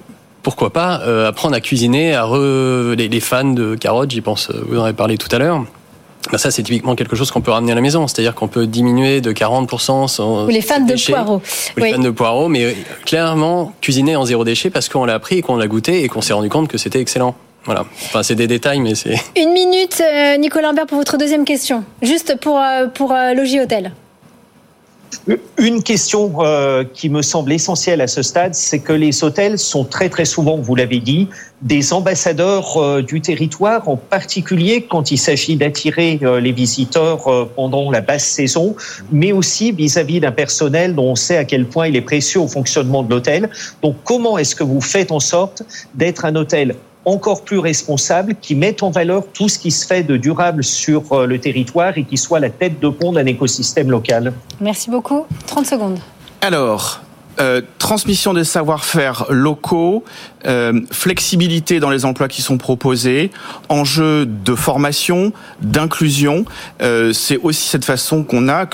pourquoi 0.42 0.72
pas 0.72 1.02
euh, 1.02 1.30
apprendre 1.30 1.56
à 1.56 1.62
cuisiner, 1.62 2.14
à 2.14 2.26
re... 2.26 2.96
les, 2.96 3.08
les 3.08 3.20
fans 3.22 3.46
de 3.46 3.76
carottes, 3.76 4.12
j'y 4.12 4.22
pense, 4.22 4.52
vous 4.68 4.78
en 4.78 4.84
avez 4.84 4.94
parlé 4.94 5.18
tout 5.18 5.34
à 5.34 5.40
l'heure. 5.40 5.64
Ben 6.32 6.38
ça, 6.38 6.52
c'est 6.52 6.64
typiquement 6.64 6.96
quelque 6.96 7.16
chose 7.16 7.32
qu'on 7.32 7.42
peut 7.42 7.52
ramener 7.52 7.74
à 7.74 7.76
la 7.76 7.82
maison. 7.82 8.08
C'est-à-dire 8.08 8.34
qu'on 8.34 8.48
peut 8.48 8.66
diminuer 8.66 9.22
de 9.22 9.32
40% 9.32 10.08
son. 10.08 10.46
Ou 10.46 10.50
les 10.50 10.62
fans 10.62 10.80
de 10.80 10.96
poireaux. 11.06 11.42
Ou 11.78 11.80
les 11.80 11.94
fans 11.94 12.00
de 12.00 12.10
poireaux, 12.10 12.48
mais 12.48 12.76
clairement, 13.06 13.74
cuisiner 13.82 14.16
en 14.16 14.26
zéro 14.26 14.44
déchet 14.44 14.70
parce 14.70 14.90
qu'on 14.90 15.06
l'a 15.06 15.16
appris 15.16 15.38
et 15.38 15.42
qu'on 15.42 15.58
l'a 15.58 15.68
goûté 15.68 16.04
et 16.04 16.08
qu'on 16.08 16.22
s'est 16.22 16.34
rendu 16.34 16.50
compte 16.50 16.68
que 16.68 16.78
c'était 16.78 17.00
excellent. 17.00 17.36
Voilà. 17.66 17.86
Enfin, 18.06 18.24
c'est 18.24 18.36
des 18.36 18.48
détails, 18.48 18.80
mais 18.80 18.96
c'est. 18.96 19.16
Une 19.38 19.54
minute, 19.54 20.02
euh, 20.02 20.38
Nicolas 20.38 20.68
Lambert, 20.68 20.86
pour 20.86 20.98
votre 20.98 21.18
deuxième 21.18 21.46
question. 21.46 21.84
Juste 22.02 22.38
pour, 22.40 22.60
euh, 22.60 22.88
pour 22.88 23.14
euh, 23.14 23.34
Logis 23.34 23.62
Hôtel. 23.62 23.94
Une 25.58 25.84
question 25.84 26.34
euh, 26.40 26.84
qui 26.94 27.10
me 27.10 27.22
semble 27.22 27.52
essentielle 27.52 28.02
à 28.02 28.08
ce 28.08 28.22
stade, 28.22 28.56
c'est 28.56 28.80
que 28.80 28.94
les 28.94 29.24
hôtels 29.24 29.58
sont 29.58 29.86
très 29.86 30.10
très 30.10 30.26
souvent, 30.26 30.58
vous 30.58 30.76
l'avez 30.76 31.00
dit, 31.00 31.30
des 31.62 31.94
ambassadeurs 31.94 32.78
euh, 32.78 33.02
du 33.02 33.22
territoire, 33.22 33.88
en 33.88 33.96
particulier 33.96 34.86
quand 34.90 35.12
il 35.12 35.18
s'agit 35.18 35.56
d'attirer 35.56 36.20
euh, 36.24 36.40
les 36.40 36.52
visiteurs 36.52 37.50
pendant 37.56 37.92
la 37.92 38.02
basse 38.02 38.26
saison, 38.26 38.76
mais 39.12 39.32
aussi 39.32 39.72
vis-à-vis 39.72 40.20
d'un 40.20 40.32
personnel 40.32 40.96
dont 40.96 41.12
on 41.12 41.16
sait 41.16 41.38
à 41.38 41.46
quel 41.46 41.66
point 41.66 41.88
il 41.88 41.96
est 41.96 42.02
précieux 42.02 42.42
au 42.42 42.48
fonctionnement 42.48 43.04
de 43.04 43.10
l'hôtel. 43.10 43.50
Donc 43.82 43.96
comment 44.04 44.38
est-ce 44.38 44.56
que 44.56 44.64
vous 44.64 44.82
faites 44.82 45.12
en 45.12 45.20
sorte 45.20 45.64
d'être 45.96 46.26
un 46.26 46.36
hôtel 46.36 46.76
encore 47.06 47.44
plus 47.44 47.60
responsables, 47.60 48.36
qui 48.42 48.56
mettent 48.56 48.84
en 48.84 48.92
valeur 48.92 49.24
tout 49.34 49.50
ce 49.50 49.60
qui 49.60 49.72
se 49.72 49.86
fait 49.86 50.04
de 50.04 50.18
durable 50.18 50.64
sur 50.64 51.26
le 51.26 51.40
territoire 51.40 51.98
et 51.98 52.04
qui 52.04 52.18
soit 52.18 52.40
la 52.40 52.50
tête 52.50 52.80
de 52.80 52.90
pont 52.90 53.12
d'un 53.12 53.26
écosystème 53.26 53.92
local. 53.92 54.34
Merci 54.62 54.90
beaucoup. 54.90 55.26
30 55.48 55.66
secondes. 55.66 56.00
Alors, 56.42 57.02
euh, 57.40 57.62
transmission 57.80 58.34
des 58.34 58.44
savoir-faire 58.44 59.26
locaux, 59.30 60.04
euh, 60.46 60.82
flexibilité 60.92 61.80
dans 61.80 61.90
les 61.90 62.06
emplois 62.06 62.28
qui 62.28 62.44
sont 62.44 62.60
proposés, 62.60 63.32
enjeu 63.70 64.28
de 64.28 64.54
formation, 64.54 65.34
d'inclusion. 65.62 66.46
Euh, 66.82 67.12
c'est 67.12 67.38
aussi 67.38 67.68
cette 67.68 67.86
façon 67.86 68.24
qu'on 68.24 68.50
a 68.50 68.68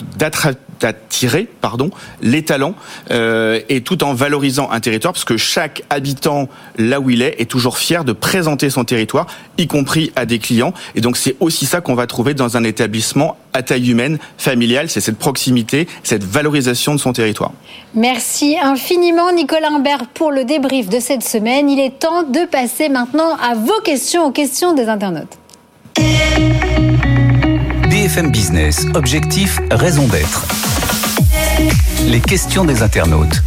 d'attirer 0.80 1.48
pardon 1.62 1.90
les 2.22 2.44
talents 2.44 2.76
euh, 3.12 3.60
et 3.70 3.82
tout 3.82 4.04
en 4.04 4.14
valorisant 4.14 4.70
un 4.72 4.80
territoire 4.80 5.14
parce 5.14 5.26
que 5.26 5.38
chaque 5.38 5.84
habitant 5.90 6.50
là 6.78 7.00
où 7.00 7.10
il 7.10 7.22
est 7.22 7.36
est 7.40 7.50
toujours 7.50 7.78
fier 7.78 8.04
de 8.04 8.14
présenter 8.14 8.70
son 8.70 8.84
territoire 8.84 9.28
y 9.58 9.68
compris 9.68 10.12
à 10.16 10.26
des 10.26 10.40
clients. 10.40 10.74
Et 10.96 11.02
donc 11.02 11.18
c'est 11.18 11.36
aussi 11.40 11.66
ça 11.66 11.82
qu'on 11.82 11.96
va 11.96 12.08
trouver 12.08 12.34
dans 12.34 12.58
un 12.58 12.64
établissement 12.64 13.38
à 13.54 13.64
taille 13.64 13.90
humaine 13.90 14.20
familiale. 14.38 14.90
C'est 14.90 15.02
cette 15.02 15.18
proximité 15.18 15.88
cette 16.04 16.24
valorisation 16.24 16.96
de 16.96 17.00
son 17.00 17.14
territoire. 17.14 17.52
Merci 17.94 18.58
infiniment 18.62 19.32
Nicolas 19.32 19.70
Imbert 19.70 20.08
pour 20.14 20.32
le 20.32 20.46
débrief 20.46 20.90
de 20.90 21.00
cette 21.00 21.24
semaine. 21.24 21.70
Il 21.70 21.80
est 21.80 22.00
temps 22.00 22.24
de 22.24 22.46
passer 22.46 22.90
maintenant 22.90 23.36
à 23.36 23.56
vos 23.56 23.82
questions 23.84 24.26
aux 24.26 24.32
questions 24.32 24.74
des 24.74 24.88
internautes 24.88 25.38
BFM 28.00 28.32
Business, 28.32 28.86
objectif, 28.96 29.60
raison 29.72 30.08
d'être. 30.08 30.46
Les 32.08 32.22
questions 32.22 32.64
des 32.64 32.82
internautes. 32.82 33.42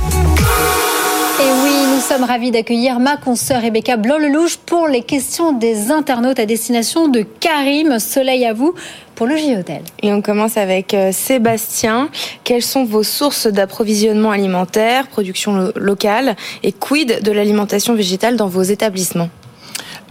Et 1.41 1.51
oui, 1.65 1.73
nous 1.95 2.01
sommes 2.03 2.25
ravis 2.25 2.51
d'accueillir 2.51 3.01
ma 3.01 3.17
consoeur 3.17 3.63
Rebecca 3.63 3.97
Blanc-Lelouch 3.97 4.59
pour 4.59 4.89
les 4.89 5.01
questions 5.01 5.53
des 5.53 5.91
internautes 5.91 6.39
à 6.39 6.45
destination 6.45 7.09
de 7.09 7.23
Karim. 7.23 7.99
Soleil 7.99 8.45
à 8.45 8.53
vous 8.53 8.75
pour 9.15 9.27
le 9.27 9.39
J-Hôtel. 9.39 9.81
Et 10.03 10.13
on 10.13 10.21
commence 10.21 10.59
avec 10.59 10.93
euh, 10.93 11.13
Sébastien. 11.13 12.11
Quelles 12.45 12.61
sont 12.61 12.85
vos 12.85 13.05
sources 13.05 13.47
d'approvisionnement 13.47 14.33
alimentaire, 14.33 15.07
production 15.07 15.55
lo 15.55 15.73
locale 15.77 16.37
et 16.63 16.73
quid 16.73 17.23
de 17.23 17.33
l'alimentation 17.33 17.95
végétale 17.95 18.37
dans 18.37 18.49
vos 18.49 18.65
établissements? 18.65 19.31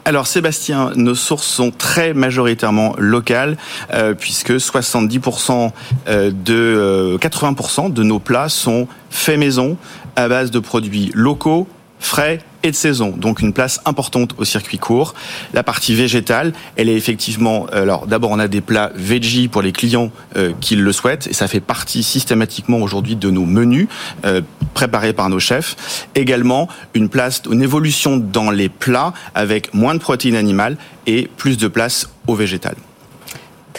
Alors 0.05 0.27
Sébastien, 0.27 0.91
nos 0.95 1.15
sources 1.15 1.47
sont 1.47 1.71
très 1.71 2.13
majoritairement 2.13 2.95
locales 2.97 3.57
euh, 3.93 4.13
puisque 4.13 4.51
70% 4.51 5.71
euh, 6.07 6.31
de 6.31 6.55
euh, 6.55 7.17
80% 7.17 7.93
de 7.93 8.03
nos 8.03 8.19
plats 8.19 8.49
sont 8.49 8.87
faits 9.09 9.37
maison 9.37 9.77
à 10.15 10.27
base 10.27 10.51
de 10.51 10.59
produits 10.59 11.11
locaux, 11.13 11.67
frais 11.99 12.39
et 12.63 12.71
de 12.71 12.75
saison, 12.75 13.13
donc 13.15 13.41
une 13.41 13.53
place 13.53 13.79
importante 13.85 14.35
au 14.37 14.45
circuit 14.45 14.77
court. 14.77 15.13
La 15.53 15.63
partie 15.63 15.95
végétale, 15.95 16.53
elle 16.75 16.89
est 16.89 16.95
effectivement. 16.95 17.65
Alors 17.71 18.07
d'abord, 18.07 18.31
on 18.31 18.39
a 18.39 18.47
des 18.47 18.61
plats 18.61 18.91
veggie 18.95 19.47
pour 19.47 19.61
les 19.61 19.71
clients 19.71 20.11
euh, 20.35 20.51
qui 20.61 20.75
le 20.75 20.91
souhaitent, 20.91 21.27
et 21.27 21.33
ça 21.33 21.47
fait 21.47 21.59
partie 21.59 22.03
systématiquement 22.03 22.77
aujourd'hui 22.77 23.15
de 23.15 23.29
nos 23.29 23.45
menus 23.45 23.87
euh, 24.25 24.41
préparés 24.73 25.13
par 25.13 25.29
nos 25.29 25.39
chefs. 25.39 26.07
Également, 26.15 26.67
une 26.93 27.09
place, 27.09 27.41
une 27.49 27.61
évolution 27.61 28.17
dans 28.17 28.51
les 28.51 28.69
plats 28.69 29.13
avec 29.35 29.73
moins 29.73 29.95
de 29.95 29.99
protéines 29.99 30.35
animales 30.35 30.77
et 31.07 31.29
plus 31.37 31.57
de 31.57 31.67
place 31.67 32.09
au 32.27 32.35
végétal. 32.35 32.75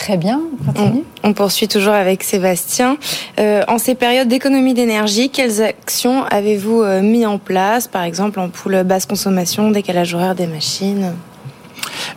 Très 0.03 0.17
bien, 0.17 0.41
continue. 0.67 1.05
On, 1.23 1.29
on, 1.29 1.33
poursuit 1.33 1.69
toujours 1.69 1.93
avec 1.93 2.25
Sébastien. 2.25 2.97
Euh, 3.39 3.63
en 3.69 3.79
ces 3.79 3.95
périodes 3.95 4.27
d'économie 4.27 4.75
d'énergie, 4.75 5.31
quelles 5.31 5.63
actions 5.63 6.25
avez-vous 6.25 6.83
euh, 6.83 7.03
mis 7.03 7.25
en 7.25 7.39
place, 7.39 7.87
par 7.87 8.03
exemple 8.03 8.41
en 8.41 8.49
poule 8.49 8.83
basse 8.83 9.07
consommation, 9.07 9.71
décalage 9.71 10.13
horaire 10.13 10.35
des 10.35 10.49
machines? 10.49 11.13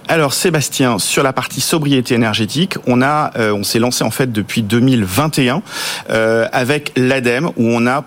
Alors 0.07 0.33
Sébastien, 0.33 0.99
sur 0.99 1.23
la 1.23 1.33
partie 1.33 1.61
sobriété 1.61 2.15
énergétique, 2.15 2.75
on 2.87 3.01
a, 3.01 3.31
euh, 3.37 3.53
on 3.53 3.63
s'est 3.63 3.79
lancé 3.79 4.03
en 4.03 4.11
fait 4.11 4.31
depuis 4.31 4.61
2021 4.61 5.61
euh, 6.09 6.47
avec 6.51 6.91
l'ADEME 6.95 7.47
où 7.57 7.65
on 7.65 7.87
a 7.87 8.03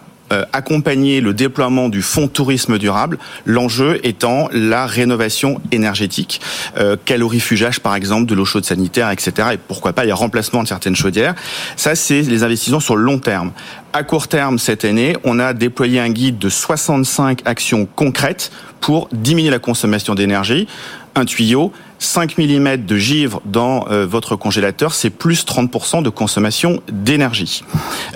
accompagner 0.53 1.21
le 1.21 1.35
déploiement 1.35 1.89
du 1.89 2.03
fonds 2.03 2.29
tourisme 2.29 2.79
durable, 2.79 3.19
l'enjeu 3.47 4.01
étant 4.05 4.49
la 4.53 4.87
rénovation 4.87 5.61
énergétique, 5.73 6.41
euh, 6.77 6.97
calorifugage 7.05 7.81
par 7.81 7.95
exemple 7.95 8.27
de 8.27 8.35
l'eau 8.35 8.45
chaude 8.45 8.65
sanitaire, 8.65 9.11
etc. 9.11 9.49
Et 9.55 9.57
pourquoi 9.57 9.93
pas, 9.93 10.05
y 10.05 10.11
a 10.11 10.15
remplacement 10.15 10.63
de 10.63 10.69
certaines 10.69 10.97
chaudières. 10.97 11.35
Ça, 11.77 11.95
c'est 11.95 12.23
les 12.23 12.43
investissements 12.43 12.81
sur 12.81 12.97
le 12.97 13.03
long 13.03 13.19
terme. 13.19 13.53
À 13.93 14.03
court 14.03 14.29
terme, 14.29 14.59
cette 14.59 14.85
année, 14.85 15.17
on 15.25 15.39
a 15.39 15.55
déployé 15.55 15.99
un 15.99 16.11
guide 16.11 16.39
de 16.39 16.51
65 16.51 17.41
actions 17.47 17.89
concrètes 17.97 18.51
pour 18.81 19.09
diminuer 19.13 19.51
la 19.51 19.59
consommation 19.59 20.15
d'énergie. 20.15 20.69
Un 21.19 21.25
tuyau, 21.25 21.73
5 21.99 22.39
mm 22.39 22.77
de 22.87 22.97
givre 22.97 23.43
dans 23.45 23.89
euh, 23.91 24.07
votre 24.07 24.37
congélateur, 24.37 24.95
c'est 24.95 25.11
plus 25.11 25.45
30% 25.45 26.01
de 26.05 26.11
consommation 26.11 26.81
d'énergie. 26.93 27.65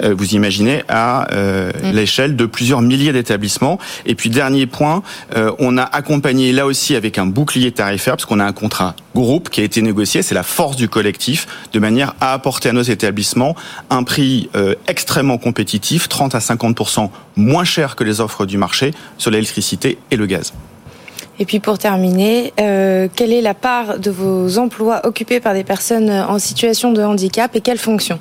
Euh, 0.05 0.15
vous 0.17 0.37
imaginez 0.37 0.85
à 0.89 1.27
euh, 1.33 1.73
mmh. 1.73 1.91
l'échelle 1.91 2.37
de 2.37 2.47
plusieurs 2.47 2.81
milliers 2.81 3.13
d'établissements. 3.13 3.81
Et 4.07 4.15
puis 4.15 4.31
dernier 4.31 4.67
point, 4.67 5.03
on 5.59 5.79
a 5.79 5.83
accompagné 5.83 6.53
là 6.53 6.65
aussi 6.65 6.95
avec 6.95 7.19
un 7.19 7.27
bouclier 7.27 7.73
tarifaire, 7.73 8.15
parce 8.15 8.25
qu'on 8.25 8.39
a 8.39 8.45
un 8.45 8.53
contrat 8.53 8.95
groupe 9.17 9.51
qui 9.51 9.61
a 9.61 9.65
été 9.65 9.83
négocié, 9.83 10.23
c'est 10.23 10.37
la 10.37 10.45
force 10.45 10.77
du 10.77 10.89
collectif, 10.89 11.49
de 11.73 11.81
manière 11.81 12.15
à 12.21 12.35
apporter 12.35 12.69
à 12.69 12.73
nos 12.73 12.83
établissements 12.83 13.57
un 13.91 14.05
prix 14.05 14.49
extrêmement 14.87 15.39
compétitif, 15.39 16.09
30 16.09 16.37
à 16.37 16.39
50% 16.39 17.11
moins 17.35 17.65
cher 17.65 17.97
que 17.97 18.05
les 18.05 18.21
offres 18.21 18.47
du 18.47 18.59
marché 18.59 18.93
sur 19.19 19.33
l'électricité 19.33 19.99
et 20.13 20.17
le 20.17 20.27
gaz. 20.27 20.53
Et 21.43 21.45
puis 21.45 21.59
pour 21.59 21.77
terminer, 21.77 22.53
euh, 22.61 23.09
quelle 23.17 23.33
est 23.33 23.41
la 23.41 23.53
part 23.53 23.99
de 23.99 24.13
vos 24.13 24.59
emplois 24.59 25.05
occupés 25.05 25.41
par 25.41 25.55
des 25.55 25.65
personnes 25.65 26.09
en 26.09 26.39
situation 26.39 26.93
de 26.93 27.03
handicap 27.03 27.57
et 27.57 27.61
quelles 27.61 27.79
fonctions 27.79 28.21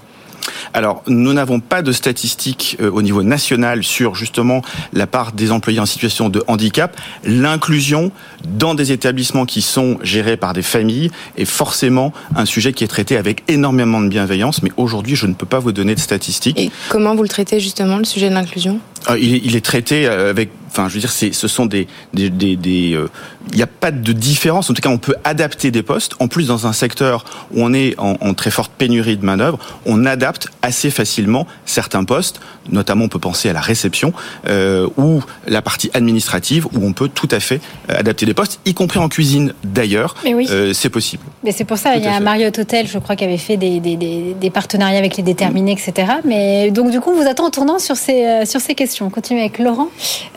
alors, 0.73 1.03
nous 1.05 1.33
n'avons 1.33 1.59
pas 1.59 1.83
de 1.83 1.91
statistiques 1.91 2.77
euh, 2.81 2.89
au 2.89 3.03
niveau 3.03 3.21
national 3.21 3.83
sur 3.83 4.15
justement 4.15 4.63
la 4.91 5.05
part 5.05 5.33
des 5.33 5.51
employés 5.51 5.79
en 5.79 5.85
situation 5.85 6.29
de 6.29 6.43
handicap. 6.47 6.99
L'inclusion 7.23 8.11
dans 8.43 8.73
des 8.73 8.91
établissements 8.91 9.45
qui 9.45 9.61
sont 9.61 9.99
gérés 10.01 10.37
par 10.37 10.53
des 10.53 10.63
familles 10.63 11.11
est 11.37 11.45
forcément 11.45 12.13
un 12.35 12.45
sujet 12.45 12.73
qui 12.73 12.83
est 12.83 12.87
traité 12.87 13.17
avec 13.17 13.43
énormément 13.49 14.01
de 14.01 14.07
bienveillance. 14.07 14.63
Mais 14.63 14.71
aujourd'hui, 14.77 15.15
je 15.15 15.27
ne 15.27 15.35
peux 15.35 15.45
pas 15.45 15.59
vous 15.59 15.73
donner 15.73 15.93
de 15.93 15.99
statistiques. 15.99 16.59
Et 16.59 16.71
comment 16.89 17.13
vous 17.13 17.23
le 17.23 17.29
traitez 17.29 17.59
justement, 17.59 17.97
le 17.97 18.05
sujet 18.05 18.29
de 18.29 18.33
l'inclusion? 18.33 18.79
Euh, 19.11 19.19
il, 19.19 19.35
est, 19.35 19.41
il 19.43 19.55
est 19.55 19.63
traité 19.63 20.07
avec 20.07 20.49
enfin 20.71 20.87
je 20.87 20.93
veux 20.95 20.99
dire 20.99 21.11
c'est 21.11 21.33
ce 21.33 21.47
sont 21.47 21.65
des 21.65 21.87
des 22.13 22.29
des, 22.29 22.55
des 22.55 22.93
euh, 22.93 23.09
il 23.51 23.57
n'y 23.57 23.63
a 23.63 23.67
pas 23.67 23.91
de 23.91 24.13
différence. 24.13 24.69
En 24.69 24.73
tout 24.73 24.81
cas 24.81 24.89
on 24.89 24.97
peut 24.97 25.15
adapter 25.23 25.71
des 25.71 25.83
postes. 25.83 26.13
En 26.19 26.27
plus 26.27 26.47
dans 26.47 26.67
un 26.67 26.73
secteur 26.73 27.25
où 27.53 27.61
on 27.63 27.73
est 27.73 27.95
en, 27.97 28.17
en 28.21 28.33
très 28.33 28.51
forte 28.51 28.71
pénurie 28.77 29.17
de 29.17 29.25
main 29.25 29.37
d'œuvre 29.37 29.59
on 29.85 30.05
adapte 30.05 30.47
assez 30.61 30.89
facilement 30.91 31.47
certains 31.65 32.03
postes. 32.03 32.39
Notamment 32.69 33.05
on 33.05 33.09
peut 33.09 33.19
penser 33.19 33.49
à 33.49 33.53
la 33.53 33.61
réception 33.61 34.13
euh, 34.47 34.87
ou 34.97 35.21
la 35.47 35.61
partie 35.61 35.89
administrative 35.93 36.67
où 36.67 36.85
on 36.85 36.93
peut 36.93 37.09
tout 37.09 37.29
à 37.31 37.39
fait 37.39 37.59
euh, 37.89 37.99
adapter 37.99 38.25
des 38.25 38.33
postes 38.33 38.59
y 38.65 38.73
compris 38.73 38.99
en 38.99 39.09
cuisine 39.09 39.53
d'ailleurs. 39.63 40.15
Oui. 40.25 40.47
euh, 40.49 40.73
c'est 40.73 40.89
possible. 40.89 41.23
Mais 41.43 41.51
c'est 41.51 41.65
pour 41.65 41.77
ça 41.77 41.93
tout 41.93 41.99
il 41.99 42.05
y 42.05 42.07
a 42.07 42.19
Marriott 42.19 42.57
Hotel 42.57 42.87
je 42.87 42.99
crois 42.99 43.15
qui 43.15 43.23
avait 43.23 43.37
fait 43.37 43.57
des, 43.57 44.51
partenariats 44.53 44.99
avec 44.99 45.17
les 45.17 45.23
déterminés 45.23 45.71
etc 45.71 46.11
mais 46.25 46.71
donc 46.71 46.91
du 46.91 46.99
coup 46.99 47.11
on 47.11 47.21
vous 47.21 47.27
attend 47.27 47.45
en 47.45 47.49
tournant 47.49 47.79
sur 47.79 47.95
ces 47.95 48.21
euh, 48.25 48.45
sur 48.45 48.61
ces 48.61 48.75
questions. 48.75 49.07
On 49.07 49.09
continue 49.09 49.39
avec 49.39 49.59
Laurent. 49.59 49.89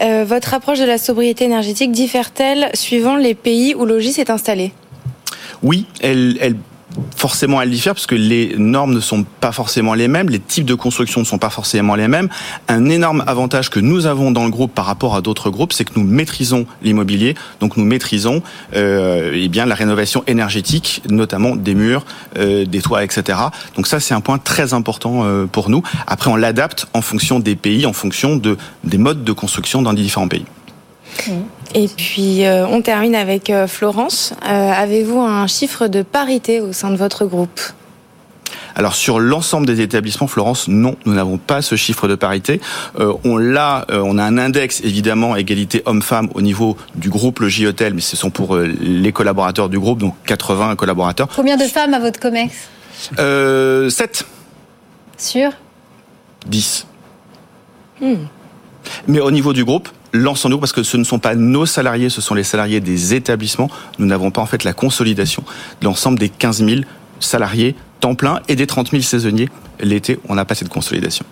Euh, 0.03 0.24
votre 0.25 0.55
approche 0.55 0.79
de 0.79 0.85
la 0.85 0.99
sobriété 0.99 1.45
énergétique 1.45 1.93
diffère-t-elle 1.93 2.71
suivant 2.75 3.17
les 3.17 3.35
pays 3.35 3.75
où 3.75 3.85
Logis 3.85 4.21
est 4.21 4.31
installé? 4.31 4.73
Oui, 5.63 5.87
elle, 6.01 6.37
elle 6.41 6.57
forcément 7.17 7.61
elle 7.61 7.71
diffère 7.71 7.95
parce 7.95 8.07
que 8.07 8.15
les 8.15 8.55
normes 8.57 8.95
ne 8.95 9.01
sont 9.01 9.25
pas 9.41 9.53
forcément 9.53 9.95
les 9.95 10.09
mêmes, 10.09 10.29
les 10.29 10.41
types 10.41 10.65
de 10.65 10.75
construction 10.75 11.21
ne 11.21 11.25
sont 11.25 11.39
pas 11.39 11.51
forcément 11.51 11.95
les 11.95 12.09
mêmes. 12.09 12.29
Un 12.69 12.87
énorme 12.87 13.25
avantage 13.27 13.71
que 13.71 13.81
nous 13.81 14.07
avons 14.07 14.31
dans 14.31 14.45
le 14.45 14.51
groupe 14.51 14.75
par 14.75 14.87
rapport 14.87 15.15
à 15.17 15.21
d'autres 15.21 15.51
groupes, 15.51 15.73
c'est 15.73 15.85
que 15.85 15.93
nous 15.97 16.05
maîtrisons 16.05 16.67
l'immobilier, 16.83 17.35
donc 17.61 17.77
nous 17.77 17.85
maîtrisons 17.85 18.43
euh, 18.75 19.33
eh 19.35 19.49
bien 19.49 19.67
la 19.67 19.75
rénovation 19.75 20.25
énergétique, 20.27 21.03
notamment 21.09 21.57
des 21.57 21.75
murs, 21.75 22.05
euh, 22.39 22.65
des 22.65 22.81
toits, 22.81 23.05
etc. 23.05 23.39
Donc 23.77 23.87
ça 23.87 24.01
c'est 24.01 24.15
un 24.15 24.21
point 24.21 24.39
très 24.39 24.75
important 24.75 25.25
euh, 25.25 25.47
pour 25.47 25.71
nous. 25.71 25.83
Après 26.07 26.31
on 26.31 26.37
l'adapte 26.37 26.87
en 26.95 27.03
fonction 27.03 27.41
des 27.41 27.57
pays, 27.57 27.87
en 27.87 27.93
fonction 27.93 28.37
de 28.37 28.57
des 28.85 28.99
modes 28.99 29.25
de 29.25 29.33
construction 29.33 29.83
dans 29.83 29.93
les 29.93 30.03
différents 30.03 30.29
pays. 30.29 30.45
Et 31.75 31.89
puis, 31.89 32.45
euh, 32.45 32.67
on 32.67 32.83
termine 32.83 33.15
avec 33.15 33.51
euh, 33.51 33.67
Florence. 33.67 34.33
Euh, 34.45 34.71
Avez-vous 34.73 35.21
un 35.21 35.47
chiffre 35.47 35.89
de 35.89 36.03
parité 36.03 36.61
au 36.61 36.73
sein 36.73 36.91
de 36.91 36.97
votre 36.97 37.25
groupe? 37.27 37.61
Alors 38.77 38.95
sur 38.95 39.21
l'ensemble 39.21 39.67
des 39.67 39.81
établissements, 39.81 40.27
Florence, 40.27 40.67
non, 40.69 40.97
nous 41.07 41.15
n'avons 41.15 41.39
pas 41.39 41.63
ce 41.63 41.77
chiffre 41.77 42.09
de 42.09 42.17
parité. 42.17 42.61
Euh, 42.99 43.13
on 43.25 43.37
l'a, 43.37 43.87
euh, 43.91 44.03
on 44.05 44.19
a 44.19 44.25
un 44.25 44.37
index 44.37 44.81
évidemment 44.83 45.37
égalité 45.37 45.83
homme-femme 45.87 46.29
au 46.35 46.43
niveau 46.43 46.77
du 46.97 47.09
groupe 47.09 47.39
Le 47.39 47.49
J-Hôtel, 47.49 47.95
mais 47.95 48.01
ce 48.01 48.17
sont 48.17 48.31
pour 48.31 48.57
euh, 48.57 48.67
les 48.81 49.13
collaborateurs 49.13 49.69
du 49.69 49.79
groupe, 49.79 49.99
donc 50.01 50.15
80 50.27 50.75
collaborateurs. 50.75 51.29
Combien 51.35 51.57
de 51.57 51.65
femmes 51.65 51.95
à 51.95 52.01
votre 52.01 52.19
comex? 52.19 52.53
Euh, 53.19 53.89
7. 53.91 54.27
Sur 55.19 55.53
10. 56.47 56.87
Hmm. 58.01 58.15
Mais 59.07 59.21
au 59.21 59.31
niveau 59.31 59.53
du 59.53 59.65
groupe, 59.65 59.89
l'ensemble 60.15 60.59
parce 60.59 60.73
que 60.73 60.83
ce 60.83 60.97
ne 60.97 61.05
sont 61.05 61.19
pas 61.19 61.35
nos 61.35 61.67
salariés, 61.67 62.09
ce 62.09 62.21
sont 62.21 62.35
les 62.35 62.45
salariés 62.45 62.81
des 62.81 63.15
établissements. 63.15 63.69
Nous 63.99 64.07
n'avons 64.07 64.31
pas 64.31 64.41
en 64.41 64.47
fait 64.47 64.65
la 64.65 64.73
consolidation 64.73 65.43
de 65.81 65.85
l'ensemble 65.85 66.19
des 66.19 66.31
15 66.31 66.65
000 66.65 66.81
salariés 67.21 67.75
temps 68.01 68.15
plein 68.15 68.41
et 68.49 68.57
des 68.57 68.67
30 68.67 68.91
000 68.91 69.03
saisonniers. 69.03 69.49
L'été, 69.81 70.19
on 70.29 70.35
n'a 70.35 70.45
pas 70.45 70.55
cette 70.55 70.69
consolidation. 70.69 71.25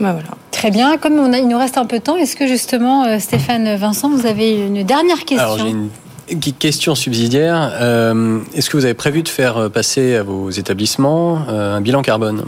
Bah 0.00 0.12
voilà. 0.12 0.28
Très 0.50 0.70
bien. 0.70 0.98
Comme 0.98 1.14
on 1.14 1.32
a, 1.32 1.38
il 1.38 1.48
nous 1.48 1.58
reste 1.58 1.78
un 1.78 1.86
peu 1.86 1.98
de 1.98 2.02
temps, 2.02 2.16
est-ce 2.16 2.36
que 2.36 2.46
justement, 2.46 3.04
euh, 3.04 3.18
Stéphane 3.18 3.76
Vincent, 3.76 4.08
vous 4.10 4.26
avez 4.26 4.54
une 4.54 4.84
dernière 4.84 5.24
question? 5.24 5.38
Alors, 5.38 5.58
j'ai 5.58 5.70
une 5.70 6.52
question 6.58 6.94
subsidiaire. 6.94 7.72
Euh, 7.80 8.40
est-ce 8.54 8.68
que 8.70 8.76
vous 8.76 8.84
avez 8.84 8.94
prévu 8.94 9.22
de 9.22 9.28
faire 9.28 9.70
passer 9.70 10.16
à 10.16 10.22
vos 10.22 10.50
établissements 10.50 11.46
euh, 11.48 11.76
un 11.76 11.80
bilan 11.80 12.02
carbone? 12.02 12.44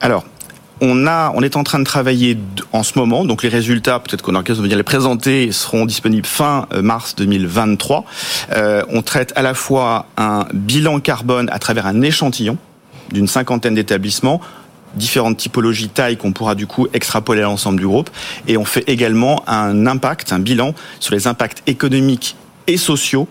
Alors, 0.00 0.24
on, 0.80 1.42
est 1.42 1.56
en 1.56 1.64
train 1.64 1.78
de 1.78 1.84
travailler 1.84 2.38
en 2.72 2.82
ce 2.82 2.98
moment, 2.98 3.24
donc 3.24 3.42
les 3.42 3.48
résultats, 3.48 3.98
peut-être 3.98 4.22
qu'on 4.22 4.32
de 4.32 4.52
venir 4.54 4.76
les 4.76 4.82
présenter, 4.82 5.52
seront 5.52 5.86
disponibles 5.86 6.26
fin 6.26 6.66
mars 6.82 7.14
2023. 7.16 8.04
Euh, 8.52 8.82
on 8.90 9.02
traite 9.02 9.32
à 9.36 9.42
la 9.42 9.54
fois 9.54 10.06
un 10.16 10.46
bilan 10.52 11.00
carbone 11.00 11.48
à 11.52 11.58
travers 11.58 11.86
un 11.86 12.02
échantillon 12.02 12.56
d'une 13.12 13.26
cinquantaine 13.26 13.74
d'établissements, 13.74 14.40
différentes 14.94 15.36
typologies 15.36 15.88
tailles 15.88 16.16
qu'on 16.16 16.32
pourra 16.32 16.54
du 16.54 16.66
coup 16.66 16.86
extrapoler 16.92 17.40
à 17.40 17.44
l'ensemble 17.44 17.78
du 17.78 17.86
groupe. 17.86 18.10
Et 18.46 18.56
on 18.56 18.64
fait 18.64 18.84
également 18.86 19.42
un 19.46 19.86
impact, 19.86 20.32
un 20.32 20.38
bilan 20.38 20.74
sur 21.00 21.14
les 21.14 21.26
impacts 21.26 21.62
économiques 21.66 22.36
et 22.66 22.76
sociaux 22.76 23.28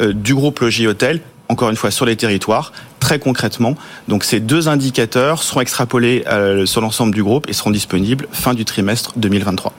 euh, 0.00 0.12
du 0.12 0.34
groupe 0.34 0.60
Logis 0.60 0.86
Hôtel, 0.86 1.20
encore 1.48 1.70
une 1.70 1.76
fois 1.76 1.90
sur 1.90 2.06
les 2.06 2.16
territoires, 2.16 2.72
très 3.08 3.18
concrètement. 3.18 3.74
Donc 4.06 4.22
ces 4.22 4.38
deux 4.38 4.68
indicateurs 4.68 5.42
seront 5.42 5.62
extrapolés 5.62 6.24
euh, 6.26 6.66
sur 6.66 6.82
l'ensemble 6.82 7.14
du 7.14 7.22
groupe 7.22 7.48
et 7.48 7.54
seront 7.54 7.70
disponibles 7.70 8.28
fin 8.32 8.52
du 8.52 8.66
trimestre 8.66 9.14
2023. 9.16 9.72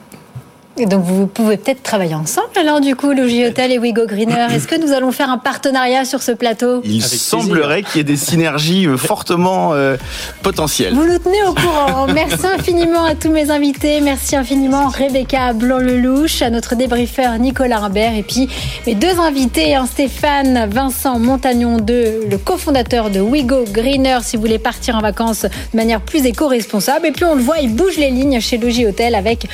Et 0.80 0.86
donc 0.86 1.04
vous 1.04 1.26
pouvez 1.26 1.58
peut-être 1.58 1.82
travailler 1.82 2.14
ensemble 2.14 2.48
alors 2.60 2.80
du 2.80 2.94
coup, 2.94 3.12
Logis 3.12 3.46
Hotel 3.46 3.72
et 3.72 3.78
Wigo 3.78 4.06
Greener. 4.06 4.46
Est-ce 4.52 4.68
que 4.68 4.76
nous 4.76 4.92
allons 4.92 5.12
faire 5.12 5.30
un 5.30 5.38
partenariat 5.38 6.04
sur 6.04 6.22
ce 6.22 6.32
plateau? 6.32 6.82
Il 6.84 7.02
semblerait 7.02 7.82
qu'il 7.82 7.96
y 7.96 8.00
ait 8.00 8.04
des 8.04 8.16
synergies 8.16 8.86
euh, 8.86 8.96
fortement 8.96 9.72
euh, 9.72 9.96
potentielles. 10.42 10.94
Vous 10.94 11.06
nous 11.06 11.18
tenez 11.18 11.42
au 11.44 11.54
courant. 11.54 12.06
Merci 12.14 12.46
infiniment 12.46 13.04
à 13.04 13.14
tous 13.14 13.30
mes 13.30 13.50
invités. 13.50 14.00
Merci 14.00 14.36
infiniment 14.36 14.88
Rebecca 14.88 15.52
Blanc-Lelouch, 15.52 16.42
à 16.42 16.50
notre 16.50 16.74
débriefeur 16.74 17.38
Nicolas 17.38 17.80
Imbert 17.80 18.14
et 18.14 18.22
puis 18.22 18.48
mes 18.86 18.94
deux 18.94 19.18
invités, 19.18 19.74
hein, 19.74 19.86
Stéphane 19.90 20.68
Vincent 20.70 21.18
Montagnon, 21.18 21.78
de, 21.78 22.28
le 22.30 22.38
cofondateur 22.38 23.10
de 23.10 23.20
Wigo 23.20 23.64
Greener, 23.70 24.18
si 24.22 24.36
vous 24.36 24.42
voulez 24.42 24.58
partir 24.58 24.96
en 24.96 25.00
vacances 25.00 25.42
de 25.42 25.76
manière 25.76 26.00
plus 26.00 26.26
éco-responsable. 26.26 27.06
Et 27.06 27.12
puis 27.12 27.24
on 27.24 27.34
le 27.34 27.42
voit, 27.42 27.58
il 27.60 27.74
bouge 27.74 27.96
les 27.96 28.10
lignes 28.10 28.40
chez 28.40 28.58
Logis 28.58 28.86
Hotel 28.86 29.14
avec 29.14 29.46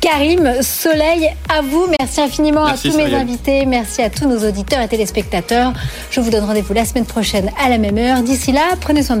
Karim 0.00 0.62
Soleil 0.72 1.30
à 1.54 1.60
vous. 1.60 1.86
Merci 2.00 2.22
infiniment 2.22 2.64
à 2.64 2.76
tous 2.76 2.96
mes 2.96 3.14
invités. 3.14 3.66
Merci 3.66 4.02
à 4.02 4.08
tous 4.10 4.26
nos 4.26 4.48
auditeurs 4.48 4.80
et 4.80 4.88
téléspectateurs. 4.88 5.72
Je 6.10 6.20
vous 6.20 6.30
donne 6.30 6.44
rendez-vous 6.44 6.72
la 6.72 6.84
semaine 6.86 7.04
prochaine 7.04 7.50
à 7.62 7.68
la 7.68 7.76
même 7.78 7.98
heure. 7.98 8.22
D'ici 8.22 8.52
là, 8.52 8.62
prenez 8.80 9.02
soin 9.02 9.16
de 9.16 9.20